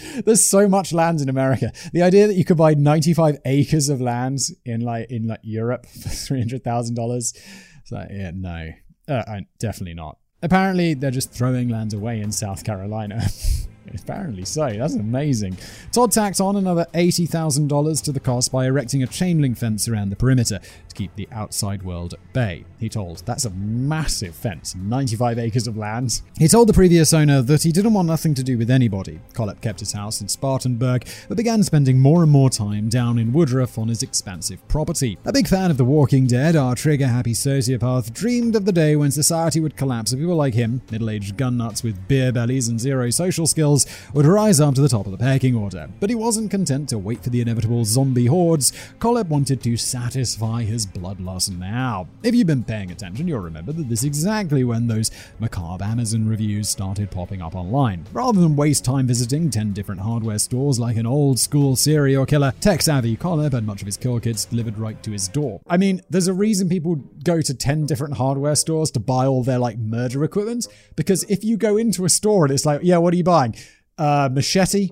[0.24, 1.72] There's so much land in America.
[1.92, 5.86] The idea that you could buy 95 acres of land in like in like Europe
[6.02, 7.34] for three hundred thousand dollars,
[7.80, 8.70] it's like yeah, no,
[9.08, 10.18] uh, definitely not.
[10.42, 13.22] Apparently, they're just throwing land away in South Carolina.
[14.00, 14.70] Apparently so.
[14.70, 15.58] That's amazing.
[15.92, 20.10] Todd tacked on another $80,000 to the cost by erecting a chain link fence around
[20.10, 22.64] the perimeter to keep the outside world at bay.
[22.78, 26.22] He told, That's a massive fence, 95 acres of land.
[26.38, 29.20] He told the previous owner that he didn't want nothing to do with anybody.
[29.34, 33.32] Kohlhepp kept his house in Spartanburg, but began spending more and more time down in
[33.32, 35.18] Woodruff on his expansive property.
[35.24, 38.96] A big fan of The Walking Dead, our trigger happy sociopath dreamed of the day
[38.96, 42.68] when society would collapse and people like him, middle aged gun nuts with beer bellies
[42.68, 43.81] and zero social skills,
[44.14, 45.88] would rise up to the top of the pecking order.
[46.00, 48.72] But he wasn't content to wait for the inevitable zombie hordes.
[48.98, 52.08] Kohlhepp wanted to satisfy his bloodlust now.
[52.22, 56.28] If you've been paying attention, you'll remember that this is exactly when those macabre Amazon
[56.28, 58.04] reviews started popping up online.
[58.12, 62.52] Rather than waste time visiting 10 different hardware stores like an old school serial killer,
[62.60, 65.60] tech savvy Kohlhepp had much of his kill kits delivered right to his door.
[65.68, 69.42] I mean, there's a reason people go to 10 different hardware stores to buy all
[69.42, 70.66] their like murder equipment
[70.96, 73.54] because if you go into a store and it's like, yeah, what are you buying?
[74.02, 74.90] Uh, machete,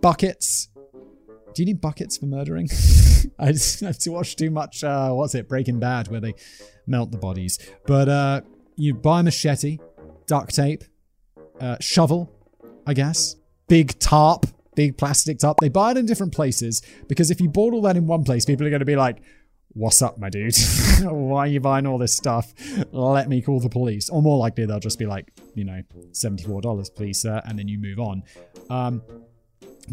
[0.00, 0.70] buckets.
[1.54, 2.68] Do you need buckets for murdering?
[3.38, 4.82] I just have to watch too much.
[4.82, 5.48] Uh, what's it?
[5.48, 6.34] Breaking Bad, where they
[6.86, 7.58] melt the bodies.
[7.86, 8.40] But uh,
[8.76, 9.78] you buy machete,
[10.26, 10.84] duct tape,
[11.60, 12.32] uh, shovel,
[12.86, 13.36] I guess,
[13.68, 15.58] big tarp, big plastic tarp.
[15.60, 18.46] They buy it in different places because if you bought all that in one place,
[18.46, 19.18] people are going to be like,
[19.74, 20.56] What's up, my dude?
[21.02, 22.52] Why are you buying all this stuff?
[22.90, 24.08] Let me call the police.
[24.08, 27.78] Or more likely, they'll just be like, you know, $74, please, sir, and then you
[27.78, 28.22] move on.
[28.70, 29.02] Um,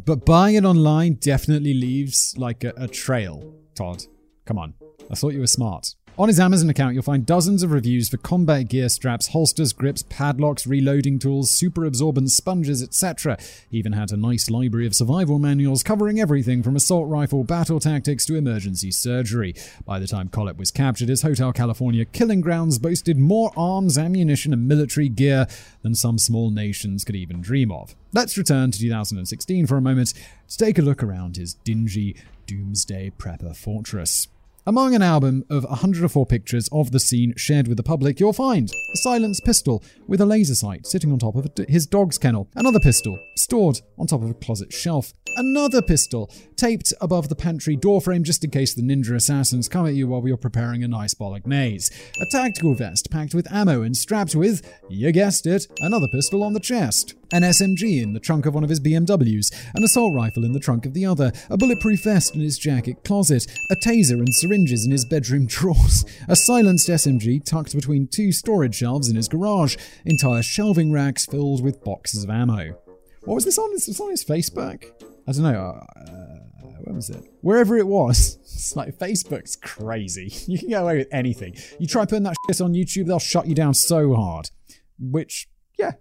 [0.05, 4.03] but buying it online definitely leaves like a, a trail, Todd.
[4.45, 4.73] Come on.
[5.11, 5.95] I thought you were smart.
[6.18, 10.03] On his Amazon account, you'll find dozens of reviews for combat gear straps, holsters, grips,
[10.03, 13.38] padlocks, reloading tools, super absorbent sponges, etc.
[13.70, 17.82] He even had a nice library of survival manuals covering everything from assault rifle battle
[17.82, 19.55] tactics to emergency surgery.
[19.86, 24.53] By the time Kohlhepp was captured, his Hotel California killing grounds boasted more arms, ammunition,
[24.53, 25.47] and military gear
[25.82, 27.93] than some small nations could even dream of.
[28.13, 30.13] Let's return to 2016 for a moment
[30.47, 32.16] to take a look around his dingy
[32.47, 34.30] doomsday prepper fortress.
[34.68, 38.68] Among an album of 104 pictures of the scene shared with the public, you'll find
[38.68, 42.80] a silenced pistol with a laser sight sitting on top of his dog's kennel, another
[42.80, 48.23] pistol stored on top of a closet shelf, another pistol taped above the pantry doorframe
[48.23, 51.93] just in case the ninja assassins come at you while you're preparing a nice bolognese,
[52.19, 56.53] a tactical vest packed with ammo and strapped with, you guessed it, another pistol on
[56.53, 60.45] the chest an SMG in the trunk of one of his BMWs, an assault rifle
[60.45, 64.19] in the trunk of the other, a bulletproof vest in his jacket closet, a taser
[64.19, 69.15] and syringes in his bedroom drawers, a silenced SMG tucked between two storage shelves in
[69.15, 69.75] his garage,
[70.05, 72.77] entire shelving racks filled with boxes of ammo.
[73.23, 73.71] What was this on?
[73.71, 75.14] This was on his Facebook?
[75.28, 75.82] I don't know.
[75.95, 76.36] Uh,
[76.84, 77.23] where was it?
[77.41, 78.39] Wherever it was.
[78.55, 80.34] It's like Facebook's crazy.
[80.47, 81.55] You can get away with anything.
[81.78, 84.49] You try putting that shit on YouTube, they'll shut you down so hard.
[84.97, 85.91] Which, yeah,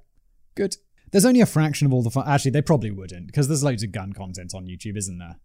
[0.54, 0.76] good.
[1.10, 2.26] There's only a fraction of all the fun.
[2.28, 5.36] Actually, they probably wouldn't because there's loads of gun content on YouTube, isn't there?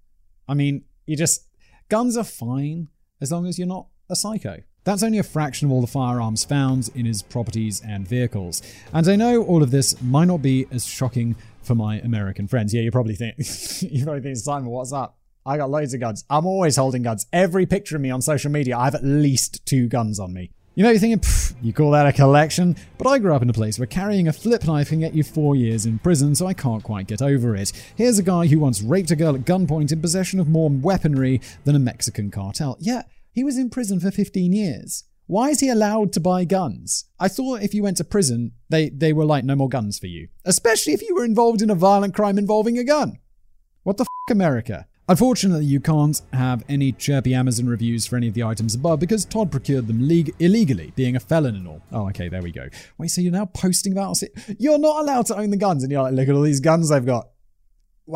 [0.48, 1.48] I mean, you just
[1.90, 2.88] guns are fine
[3.20, 4.62] as long as you're not a psycho.
[4.84, 8.62] That's only a fraction of all the firearms found in his properties and vehicles.
[8.94, 12.74] And I know all of this might not be as shocking for my American friends.
[12.74, 13.38] Yeah, you probably think
[13.82, 15.18] you probably think Simon, what's up?
[15.46, 16.26] I got loads of guns.
[16.30, 17.26] I'm always holding guns.
[17.34, 20.52] Every picture of me on social media, I have at least two guns on me.
[20.76, 21.22] You may be thinking,
[21.62, 22.76] you call that a collection?
[22.98, 25.24] But I grew up in a place where carrying a flip knife can get you
[25.24, 27.72] four years in prison, so I can't quite get over it.
[27.96, 31.42] Here's a guy who once raped a girl at gunpoint in possession of more weaponry
[31.66, 32.78] than a Mexican cartel.
[32.80, 33.04] Yeah,
[33.34, 35.04] he was in prison for 15 years.
[35.30, 37.06] Why is he allowed to buy guns?
[37.20, 40.08] I thought if you went to prison, they, they were like, no more guns for
[40.08, 40.30] you.
[40.44, 43.20] Especially if you were involved in a violent crime involving a gun.
[43.84, 44.88] What the f, America?
[45.08, 49.24] Unfortunately, you can't have any chirpy Amazon reviews for any of the items above because
[49.24, 51.84] Todd procured them leg- illegally, being a felon and all.
[51.92, 52.68] Oh, okay, there we go.
[52.98, 54.20] Wait, so you're now posting about?
[54.58, 56.90] You're not allowed to own the guns, and you're like, look at all these guns
[56.90, 57.30] I've got.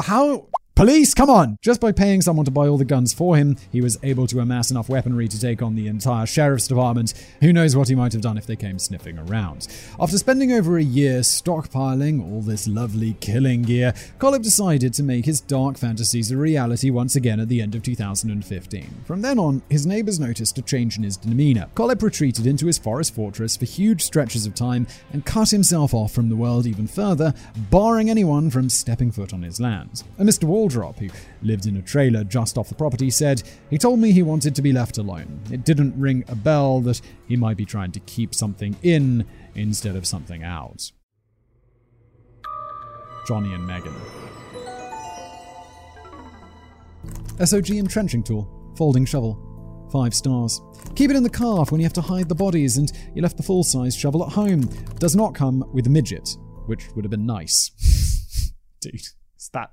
[0.01, 0.47] How?
[0.75, 1.59] Police, come on!
[1.61, 4.39] Just by paying someone to buy all the guns for him, he was able to
[4.39, 7.13] amass enough weaponry to take on the entire sheriff's department.
[7.41, 9.67] Who knows what he might have done if they came sniffing around.
[9.99, 15.25] After spending over a year stockpiling all this lovely killing gear, Kohlhepp decided to make
[15.25, 19.03] his dark fantasies a reality once again at the end of 2015.
[19.05, 21.67] From then on, his neighbors noticed a change in his demeanor.
[21.75, 26.11] Kohlhepp retreated into his forest fortress for huge stretches of time and cut himself off
[26.11, 27.31] from the world even further,
[27.69, 30.03] barring anyone from stepping foot on his lands.
[30.17, 30.45] And Mr.
[30.45, 31.09] Wall Waldrop, who
[31.41, 34.61] lived in a trailer just off the property, said, He told me he wanted to
[34.61, 35.41] be left alone.
[35.51, 39.95] It didn't ring a bell that he might be trying to keep something in instead
[39.95, 40.91] of something out.
[43.27, 43.93] Johnny and Megan.
[47.37, 50.61] SOG entrenching tool, folding shovel, 5 stars.
[50.95, 53.37] Keep it in the car when you have to hide the bodies and you left
[53.37, 54.61] the full size shovel at home.
[54.99, 56.37] Does not come with a midget,
[56.67, 57.71] which would have been nice.
[58.81, 58.95] Dude,
[59.35, 59.71] it's that.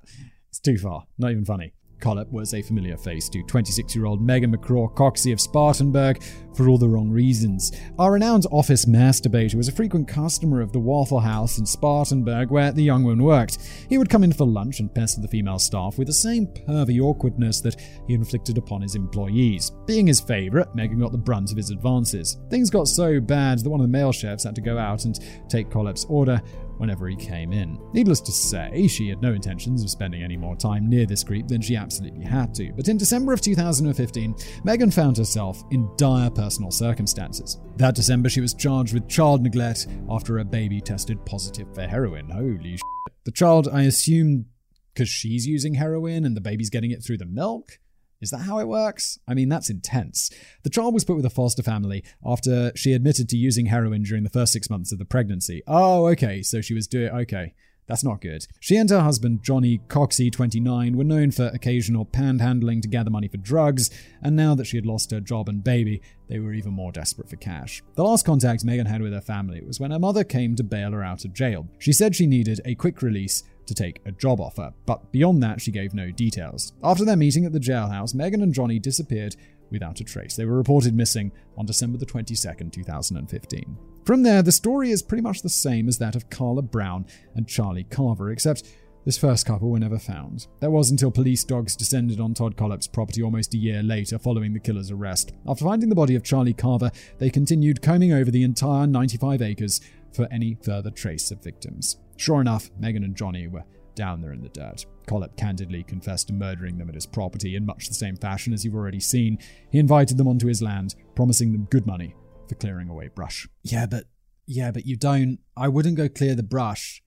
[0.51, 1.05] It's too far.
[1.17, 1.71] Not even funny.
[2.01, 6.21] Kohlhepp was a familiar face to 26 year old Megan McCraw Coxey of Spartanburg
[6.55, 7.71] for all the wrong reasons.
[7.99, 12.73] Our renowned office masturbator was a frequent customer of the Waffle House in Spartanburg where
[12.73, 13.59] the young one worked.
[13.87, 16.99] He would come in for lunch and pester the female staff with the same pervy
[16.99, 19.71] awkwardness that he inflicted upon his employees.
[19.85, 22.39] Being his favourite, Megan got the brunt of his advances.
[22.49, 25.17] Things got so bad that one of the male chefs had to go out and
[25.47, 26.41] take Kohlhepp's order
[26.81, 27.79] whenever he came in.
[27.93, 31.47] Needless to say, she had no intentions of spending any more time near this creep
[31.47, 32.73] than she absolutely had to.
[32.73, 37.59] But in December of 2015, Megan found herself in dire personal circumstances.
[37.77, 42.27] That December, she was charged with child neglect after a baby tested positive for heroin.
[42.29, 42.81] Holy shit.
[43.23, 44.47] The child, I assume,
[44.93, 47.77] because she's using heroin and the baby's getting it through the milk?
[48.21, 49.19] Is that how it works?
[49.27, 50.29] I mean, that's intense.
[50.63, 54.23] The child was put with a foster family after she admitted to using heroin during
[54.23, 55.63] the first six months of the pregnancy.
[55.67, 57.09] Oh, okay, so she was doing.
[57.09, 57.53] Okay.
[57.87, 58.47] That's not good.
[58.61, 63.27] She and her husband, Johnny Coxey, 29, were known for occasional panhandling to gather money
[63.27, 63.89] for drugs,
[64.21, 67.29] and now that she had lost her job and baby, they were even more desperate
[67.29, 67.83] for cash.
[67.95, 70.91] The last contact Megan had with her family was when her mother came to bail
[70.91, 71.67] her out of jail.
[71.79, 75.61] She said she needed a quick release to take a job offer, but beyond that,
[75.61, 76.73] she gave no details.
[76.83, 79.35] After their meeting at the jailhouse, Megan and Johnny disappeared
[79.71, 80.35] without a trace.
[80.35, 83.77] They were reported missing on December the 22nd, 2015.
[84.05, 87.05] From there, the story is pretty much the same as that of Kala Brown
[87.35, 88.67] and Charlie Carver, except
[89.05, 90.47] this first couple were never found.
[90.59, 94.53] That was until police dogs descended on Todd Kohlhepp's property almost a year later following
[94.53, 95.31] the killer's arrest.
[95.47, 99.81] After finding the body of Charlie Carver, they continued combing over the entire 95 acres
[100.13, 101.97] for any further trace of victims.
[102.21, 103.63] Sure enough, Megan and Johnny were
[103.95, 104.85] down there in the dirt.
[105.07, 108.63] Kohlhepp candidly confessed to murdering them at his property in much the same fashion as
[108.63, 109.39] you've already seen.
[109.71, 112.13] He invited them onto his land, promising them good money
[112.47, 113.47] for clearing away brush.
[113.63, 114.03] Yeah, but
[114.45, 115.39] yeah, but you don't.
[115.57, 117.01] I wouldn't go clear the brush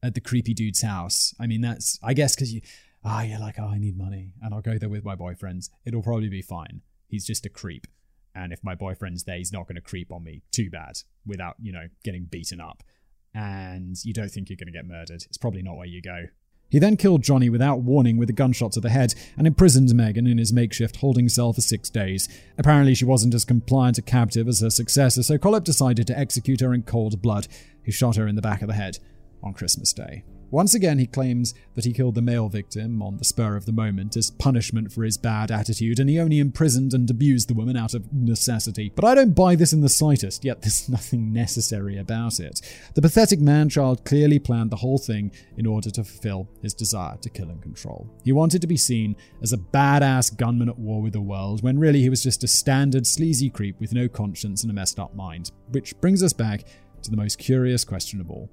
[0.00, 1.34] at the creepy dude's house.
[1.40, 2.60] I mean, that's I guess because you
[3.04, 5.70] ah, you're like, oh, I need money, and I'll go there with my boyfriends.
[5.84, 6.82] It'll probably be fine.
[7.08, 7.88] He's just a creep,
[8.32, 11.56] and if my boyfriend's there, he's not going to creep on me too bad without
[11.60, 12.84] you know getting beaten up.
[13.36, 15.22] And you don't think you're going to get murdered.
[15.26, 16.28] It's probably not where you go.
[16.70, 20.26] He then killed Johnny without warning with a gunshot to the head and imprisoned Megan
[20.26, 22.28] in his makeshift holding cell for six days.
[22.56, 26.60] Apparently, she wasn't as compliant a captive as her successor, so Kohlhepp decided to execute
[26.60, 27.46] her in cold blood.
[27.84, 28.98] He shot her in the back of the head
[29.42, 30.24] on Christmas Day.
[30.50, 33.72] Once again, he claims that he killed the male victim on the spur of the
[33.72, 37.76] moment as punishment for his bad attitude, and he only imprisoned and abused the woman
[37.76, 38.92] out of necessity.
[38.94, 42.60] But I don't buy this in the slightest, yet there's nothing necessary about it.
[42.94, 47.16] The pathetic man child clearly planned the whole thing in order to fulfill his desire
[47.18, 48.08] to kill and control.
[48.24, 51.78] He wanted to be seen as a badass gunman at war with the world, when
[51.78, 55.14] really he was just a standard sleazy creep with no conscience and a messed up
[55.14, 55.50] mind.
[55.70, 56.64] Which brings us back
[57.02, 58.50] to the most curious question of all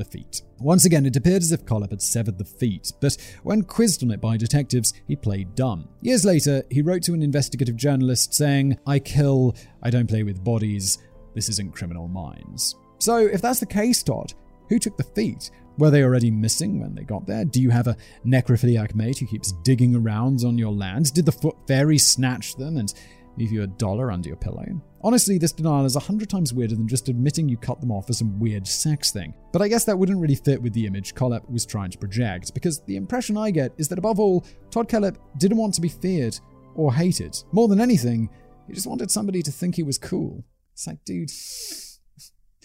[0.00, 0.42] the feet.
[0.58, 4.10] Once again, it appeared as if Kohlhepp had severed the feet, but when quizzed on
[4.10, 5.88] it by detectives, he played dumb.
[6.00, 10.42] Years later, he wrote to an investigative journalist saying, I kill, I don't play with
[10.42, 10.98] bodies,
[11.34, 12.74] this isn't criminal minds.
[12.98, 14.32] So, if that's the case, Todd,
[14.70, 15.50] who took the feet?
[15.78, 17.44] Were they already missing when they got there?
[17.44, 17.96] Do you have a
[18.26, 21.12] necrophiliac mate who keeps digging around on your land?
[21.14, 22.92] Did the foot fairy snatch them and
[23.36, 24.66] leave you a dollar under your pillow?
[25.02, 28.06] Honestly, this denial is a hundred times weirder than just admitting you cut them off
[28.06, 29.32] for some weird sex thing.
[29.50, 32.52] But I guess that wouldn't really fit with the image Kohlhepp was trying to project,
[32.52, 35.88] because the impression I get is that above all, Todd Kohlhepp didn't want to be
[35.88, 36.38] feared
[36.74, 37.42] or hated.
[37.50, 38.28] More than anything,
[38.66, 40.44] he just wanted somebody to think he was cool.
[40.74, 41.30] It's like, dude,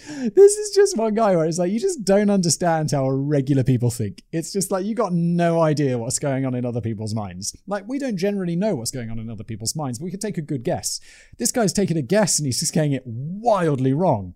[0.08, 3.90] this is just one guy where it's like you just don't understand how regular people
[3.90, 4.24] think.
[4.32, 7.56] It's just like you got no idea what's going on in other people's minds.
[7.68, 10.20] Like we don't generally know what's going on in other people's minds, but we can
[10.20, 11.00] take a good guess.
[11.38, 14.34] This guy's taking a guess and he's just getting it wildly wrong.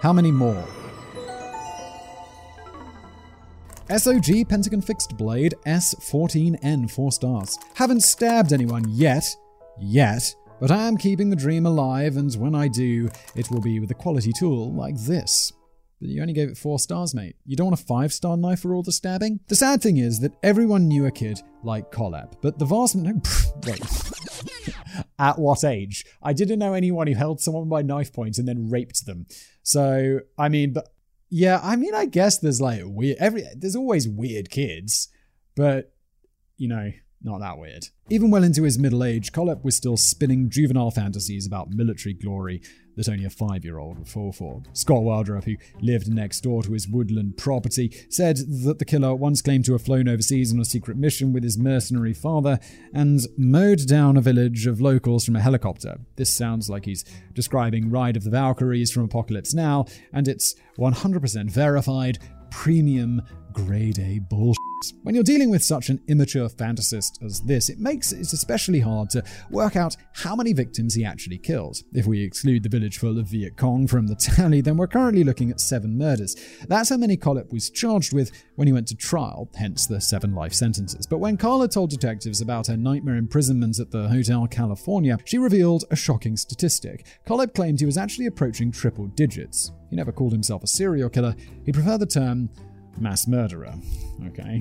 [0.00, 0.66] How many more?
[3.88, 7.58] SOG Pentagon Fixed Blade S14N 4 stars.
[7.74, 9.24] Haven't stabbed anyone yet.
[9.80, 13.80] Yet but I am keeping the dream alive, and when I do, it will be
[13.80, 15.52] with a quality tool like this.
[16.00, 17.34] But you only gave it four stars, mate.
[17.44, 19.40] You don't want a five star knife for all the stabbing?
[19.48, 23.20] The sad thing is that everyone knew a kid like Kohlhepp, but the vast no,
[23.66, 23.82] wait.
[25.18, 26.06] At what age?
[26.22, 29.26] I didn't know anyone who held someone by knife point and then raped them.
[29.64, 30.94] So, I mean, but
[31.28, 33.16] Yeah, I mean, I guess there's like weird.
[33.18, 35.08] Every there's always weird kids,
[35.56, 35.92] but
[36.56, 36.92] you know,
[37.24, 37.88] not that weird.
[38.10, 42.60] Even well into his middle age, Kohlhepp was still spinning juvenile fantasies about military glory
[42.96, 44.62] that only a five year old would fall for.
[44.72, 49.40] Scott Wildrop, who lived next door to his woodland property, said that the killer once
[49.40, 52.58] claimed to have flown overseas on a secret mission with his mercenary father
[52.92, 55.98] and mowed down a village of locals from a helicopter.
[56.16, 61.50] This sounds like he's describing Ride of the Valkyries from Apocalypse Now, and it's 100%
[61.50, 62.18] verified,
[62.50, 64.71] premium, grade A bullshit.
[65.02, 69.10] When you're dealing with such an immature fantasist as this, it makes it especially hard
[69.10, 71.78] to work out how many victims he actually killed.
[71.92, 75.24] If we exclude the village full of Viet Cong from the tally, then we're currently
[75.24, 76.36] looking at seven murders.
[76.68, 80.34] That's how many Kohlhepp was charged with when he went to trial, hence the seven
[80.34, 81.06] life sentences.
[81.06, 85.84] But when Kala told detectives about her nightmare imprisonment at the Hotel California, she revealed
[85.90, 87.06] a shocking statistic.
[87.26, 89.72] Kohlhepp claimed he was actually approaching triple digits.
[89.90, 92.48] He never called himself a serial killer, he preferred the term
[92.98, 93.74] mass murderer.
[94.28, 94.60] Okay.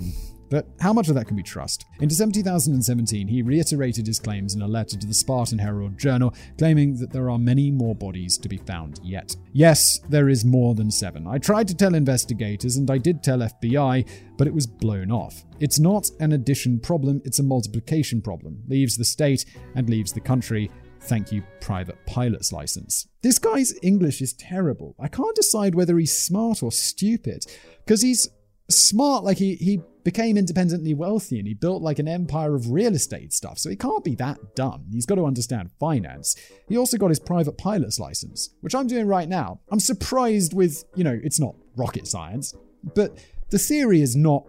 [0.52, 1.86] But how much of that can we trust?
[2.02, 6.36] In December 2017, he reiterated his claims in a letter to the Spartan Herald Journal,
[6.58, 9.34] claiming that there are many more bodies to be found yet.
[9.54, 11.26] Yes, there is more than seven.
[11.26, 14.06] I tried to tell investigators, and I did tell FBI,
[14.38, 15.46] but it was blown off.
[15.62, 18.62] It's not an addition problem, it's a multiplication problem.
[18.68, 20.70] Leaves the state and leaves the country.
[21.04, 23.08] Thank you, private pilot's license.
[23.22, 24.96] This guy's English is terrible.
[25.00, 27.46] I can't decide whether he's smart or stupid,
[27.86, 28.30] because he's
[28.70, 32.94] smart, like he, he became independently wealthy and he built like an empire of real
[32.96, 34.86] estate stuff, so he can't be that dumb.
[34.92, 36.36] He's got to understand finance.
[36.68, 39.60] He also got his private pilot's license, which I'm doing right now.
[39.70, 42.56] I'm surprised with, you know, it's not rocket science,
[42.96, 43.18] but
[43.50, 44.46] the theory is not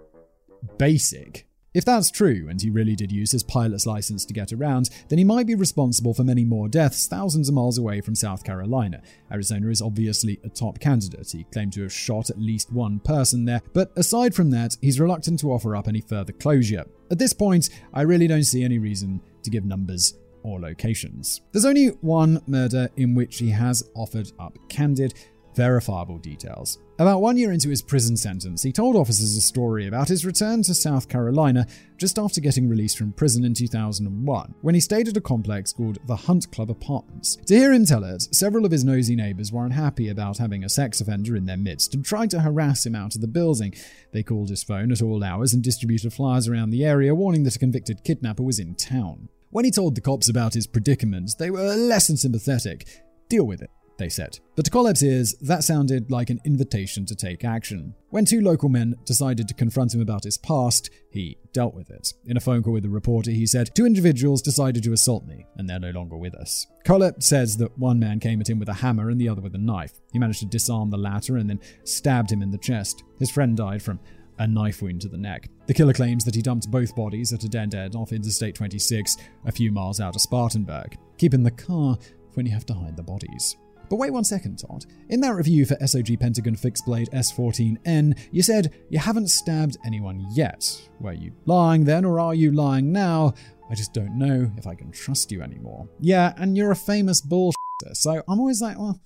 [0.78, 1.46] basic.
[1.74, 5.18] If that's true, and he really did use his pilot's license to get around, then
[5.18, 9.00] he might be responsible for many more deaths thousands of miles away from South Carolina.
[9.30, 11.30] Arizona is obviously a top candidate.
[11.32, 15.00] He claimed to have shot at least one person there, but aside from that, he's
[15.00, 16.84] reluctant to offer up any further closure.
[17.10, 21.40] At this point, I really don't see any reason to give numbers or locations.
[21.52, 25.14] There's only one murder in which he has offered up candid,
[25.54, 26.78] verifiable details.
[27.02, 30.62] About one year into his prison sentence, he told officers a story about his return
[30.62, 31.66] to South Carolina
[31.98, 35.98] just after getting released from prison in 2001, when he stayed at a complex called
[36.06, 37.34] the Hunt Club Apartments.
[37.46, 40.68] To hear him tell it, several of his nosy neighbors were unhappy about having a
[40.68, 43.74] sex offender in their midst and tried to harass him out of the building.
[44.12, 47.56] They called his phone at all hours and distributed flyers around the area warning that
[47.56, 49.28] a convicted kidnapper was in town.
[49.50, 52.86] When he told the cops about his predicament, they were less than sympathetic.
[53.28, 54.38] Deal with it they said.
[54.56, 57.94] But to Kohlhepp's ears, that sounded like an invitation to take action.
[58.10, 62.12] When two local men decided to confront him about his past, he dealt with it.
[62.26, 65.46] In a phone call with a reporter, he said, Two individuals decided to assault me,
[65.56, 66.66] and they're no longer with us.
[66.84, 69.54] Kohlhepp says that one man came at him with a hammer and the other with
[69.54, 69.92] a knife.
[70.12, 73.04] He managed to disarm the latter and then stabbed him in the chest.
[73.18, 74.00] His friend died from
[74.38, 75.48] a knife wound to the neck.
[75.66, 79.16] The killer claims that he dumped both bodies at a dead end off Interstate 26,
[79.46, 80.96] a few miles out of Spartanburg.
[81.18, 81.96] Keep in the car
[82.34, 83.56] when you have to hide the bodies.
[83.92, 84.86] But wait one second, Todd.
[85.10, 90.26] In that review for SOG Pentagon Fixed Blade S14N, you said you haven't stabbed anyone
[90.32, 90.64] yet.
[90.98, 93.34] Were you lying then, or are you lying now?
[93.70, 95.90] I just don't know if I can trust you anymore.
[96.00, 97.52] Yeah, and you're a famous bullshitter,
[97.92, 98.98] so I'm always like, well,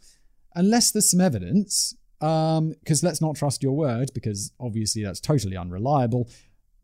[0.55, 5.57] unless there's some evidence, um, because let's not trust your word, because obviously that's totally
[5.57, 6.31] unreliable.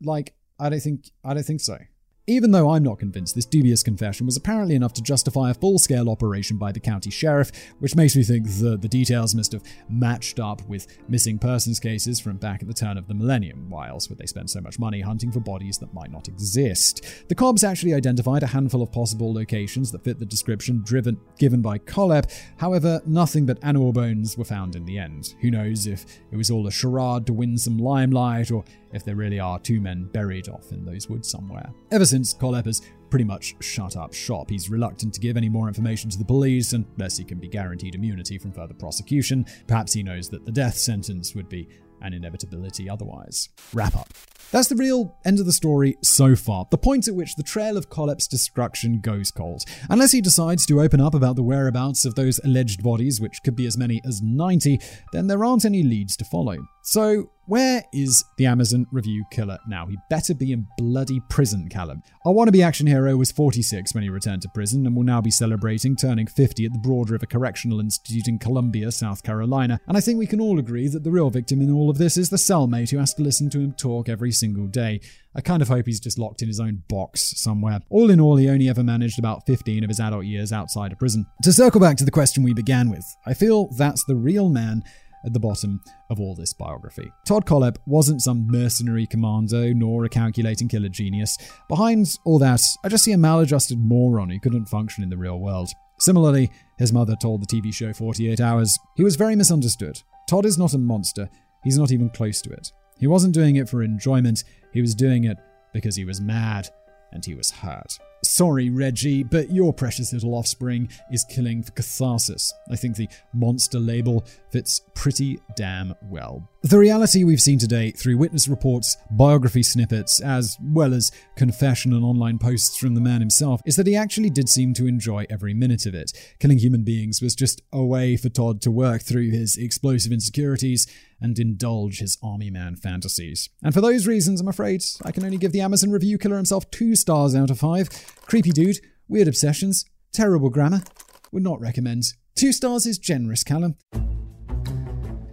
[0.01, 1.77] Like, I don't think, I don't think so.
[2.25, 5.77] Even though I'm not convinced, this dubious confession was apparently enough to justify a full
[5.77, 9.63] scale operation by the county sheriff, which makes me think that the details must have
[9.89, 13.69] matched up with missing persons cases from back at the turn of the millennium.
[13.69, 17.25] Why else would they spend so much money hunting for bodies that might not exist?
[17.27, 21.61] The cops actually identified a handful of possible locations that fit the description driven, given
[21.61, 25.35] by Kohlhepp, however, nothing but animal bones were found in the end.
[25.41, 28.63] Who knows if it was all a charade to win some limelight or
[28.93, 31.69] if there really are two men buried off in those woods somewhere.
[31.91, 34.49] Ever since, Kohlhepp has pretty much shut up shop.
[34.49, 37.95] He's reluctant to give any more information to the police unless he can be guaranteed
[37.95, 39.45] immunity from further prosecution.
[39.67, 41.67] Perhaps he knows that the death sentence would be
[42.01, 43.49] an inevitability otherwise.
[43.73, 44.09] Wrap up.
[44.51, 47.75] That's the real end of the story so far, the point at which the trail
[47.75, 49.63] of Kohlhepp's destruction goes cold.
[49.89, 53.55] Unless he decides to open up about the whereabouts of those alleged bodies, which could
[53.55, 54.79] be as many as 90,
[55.11, 56.57] then there aren't any leads to follow.
[56.83, 59.85] So, where is the Amazon review killer now?
[59.85, 62.01] He better be in bloody prison, Callum.
[62.25, 65.31] Our wannabe action hero was 46 when he returned to prison and will now be
[65.31, 69.81] celebrating turning 50 at the Broad River Correctional Institute in Columbia, South Carolina.
[69.87, 72.15] And I think we can all agree that the real victim in all of this
[72.15, 75.01] is the cellmate who has to listen to him talk every single day.
[75.35, 77.79] I kind of hope he's just locked in his own box somewhere.
[77.89, 80.99] All in all, he only ever managed about 15 of his adult years outside of
[80.99, 81.25] prison.
[81.41, 84.83] To circle back to the question we began with, I feel that's the real man
[85.25, 87.11] at the bottom of all this biography.
[87.25, 91.37] Todd Kohlhepp wasn't some mercenary commando nor a calculating killer genius.
[91.69, 95.39] Behind all that, I just see a maladjusted moron who couldn't function in the real
[95.39, 95.69] world.
[95.99, 100.01] Similarly, his mother told the TV show 48 Hours, he was very misunderstood.
[100.27, 101.29] Todd is not a monster,
[101.63, 102.71] he's not even close to it.
[102.97, 104.43] He wasn't doing it for enjoyment,
[104.73, 105.37] he was doing it
[105.73, 106.69] because he was mad
[107.11, 107.97] and he was hurt.
[108.23, 112.53] Sorry, Reggie, but your precious little offspring is killing for catharsis.
[112.71, 116.49] I think the monster label fits pretty damn well.
[116.61, 122.05] The reality we've seen today through witness reports, biography snippets, as well as confession and
[122.05, 125.53] online posts from the man himself, is that he actually did seem to enjoy every
[125.53, 126.13] minute of it.
[126.39, 130.87] Killing human beings was just a way for Todd to work through his explosive insecurities
[131.23, 133.49] and indulge his army man fantasies.
[133.63, 136.69] And for those reasons, I'm afraid I can only give the Amazon review killer himself
[136.69, 137.89] two stars out of five.
[138.27, 140.83] Creepy dude, weird obsessions, terrible grammar.
[141.31, 142.13] Would not recommend.
[142.35, 143.75] Two stars is generous, Callum.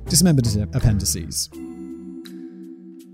[0.07, 1.51] Dismembered appendices.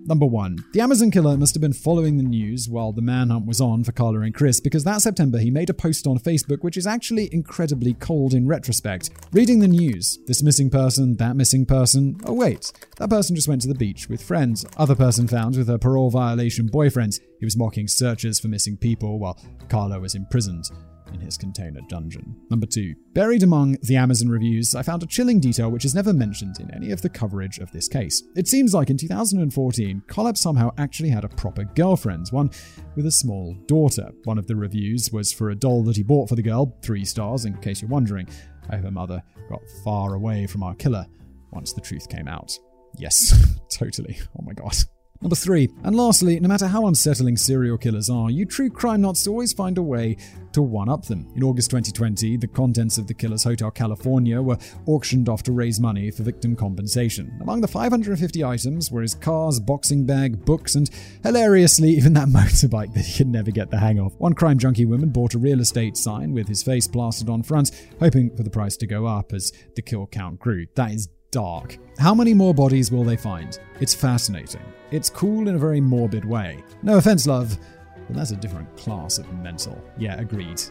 [0.08, 3.60] Number one, the Amazon killer must have been following the news while the manhunt was
[3.60, 6.76] on for Kala and Chris because that September he made a post on Facebook which
[6.76, 9.10] is actually incredibly cold in retrospect.
[9.32, 13.62] Reading the news, this missing person, that missing person, oh wait, that person just went
[13.62, 17.18] to the beach with friends, other person found with her parole violation boyfriend.
[17.40, 20.70] He was mocking searchers for missing people while Kala was imprisoned
[21.12, 22.36] in his container dungeon.
[22.50, 26.12] Number two, buried among the Amazon reviews, I found a chilling detail which is never
[26.12, 28.22] mentioned in any of the coverage of this case.
[28.34, 32.50] It seems like in 2014, Kohlhepp somehow actually had a proper girlfriend, one
[32.94, 34.10] with a small daughter.
[34.24, 37.04] One of the reviews was for a doll that he bought for the girl, three
[37.04, 38.28] stars in case you're wondering.
[38.68, 41.06] I her mother got far away from our killer
[41.52, 42.56] once the truth came out.
[42.98, 44.18] Yes, totally.
[44.38, 44.76] Oh my god.
[45.20, 49.26] Number three, and lastly, no matter how unsettling serial killers are, you true crime nuts
[49.26, 50.16] always find a way
[50.52, 51.26] to one up them.
[51.36, 54.56] In August 2020, the contents of the killer's Hotel California were
[54.86, 57.36] auctioned off to raise money for victim compensation.
[57.42, 60.88] Among the 550 items were his cars, boxing bag, books, and
[61.22, 64.14] hilariously, even that motorbike that he could never get the hang of.
[64.18, 67.70] One crime junkie woman bought a real estate sign with his face plastered on front,
[68.00, 70.66] hoping for the price to go up as the kill count grew.
[70.74, 71.78] That is dark.
[71.98, 73.58] How many more bodies will they find?
[73.80, 74.62] It's fascinating.
[74.90, 76.62] It's cool in a very morbid way.
[76.82, 77.58] No offense, love,
[78.06, 79.82] but that's a different class of mental.
[79.98, 80.62] Yeah, agreed.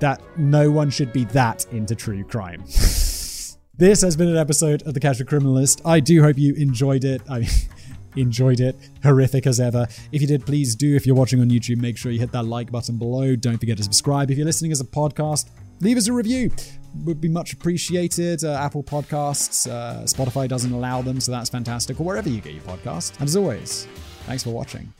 [0.00, 2.62] That no one should be that into true crime.
[2.66, 5.80] this has been an episode of The Casual Criminalist.
[5.84, 7.22] I do hope you enjoyed it.
[7.30, 7.48] I
[8.16, 8.76] enjoyed it.
[9.02, 9.86] Horrific as ever.
[10.10, 10.96] If you did, please do.
[10.96, 13.36] If you're watching on YouTube, make sure you hit that like button below.
[13.36, 14.30] Don't forget to subscribe.
[14.30, 15.50] If you're listening as a podcast,
[15.80, 16.50] leave us a review
[17.04, 18.44] would be much appreciated.
[18.44, 22.52] Uh, Apple Podcasts, uh, Spotify doesn't allow them, so that's fantastic, or wherever you get
[22.54, 23.18] your podcast.
[23.18, 23.86] And as always,
[24.26, 24.92] thanks for watching.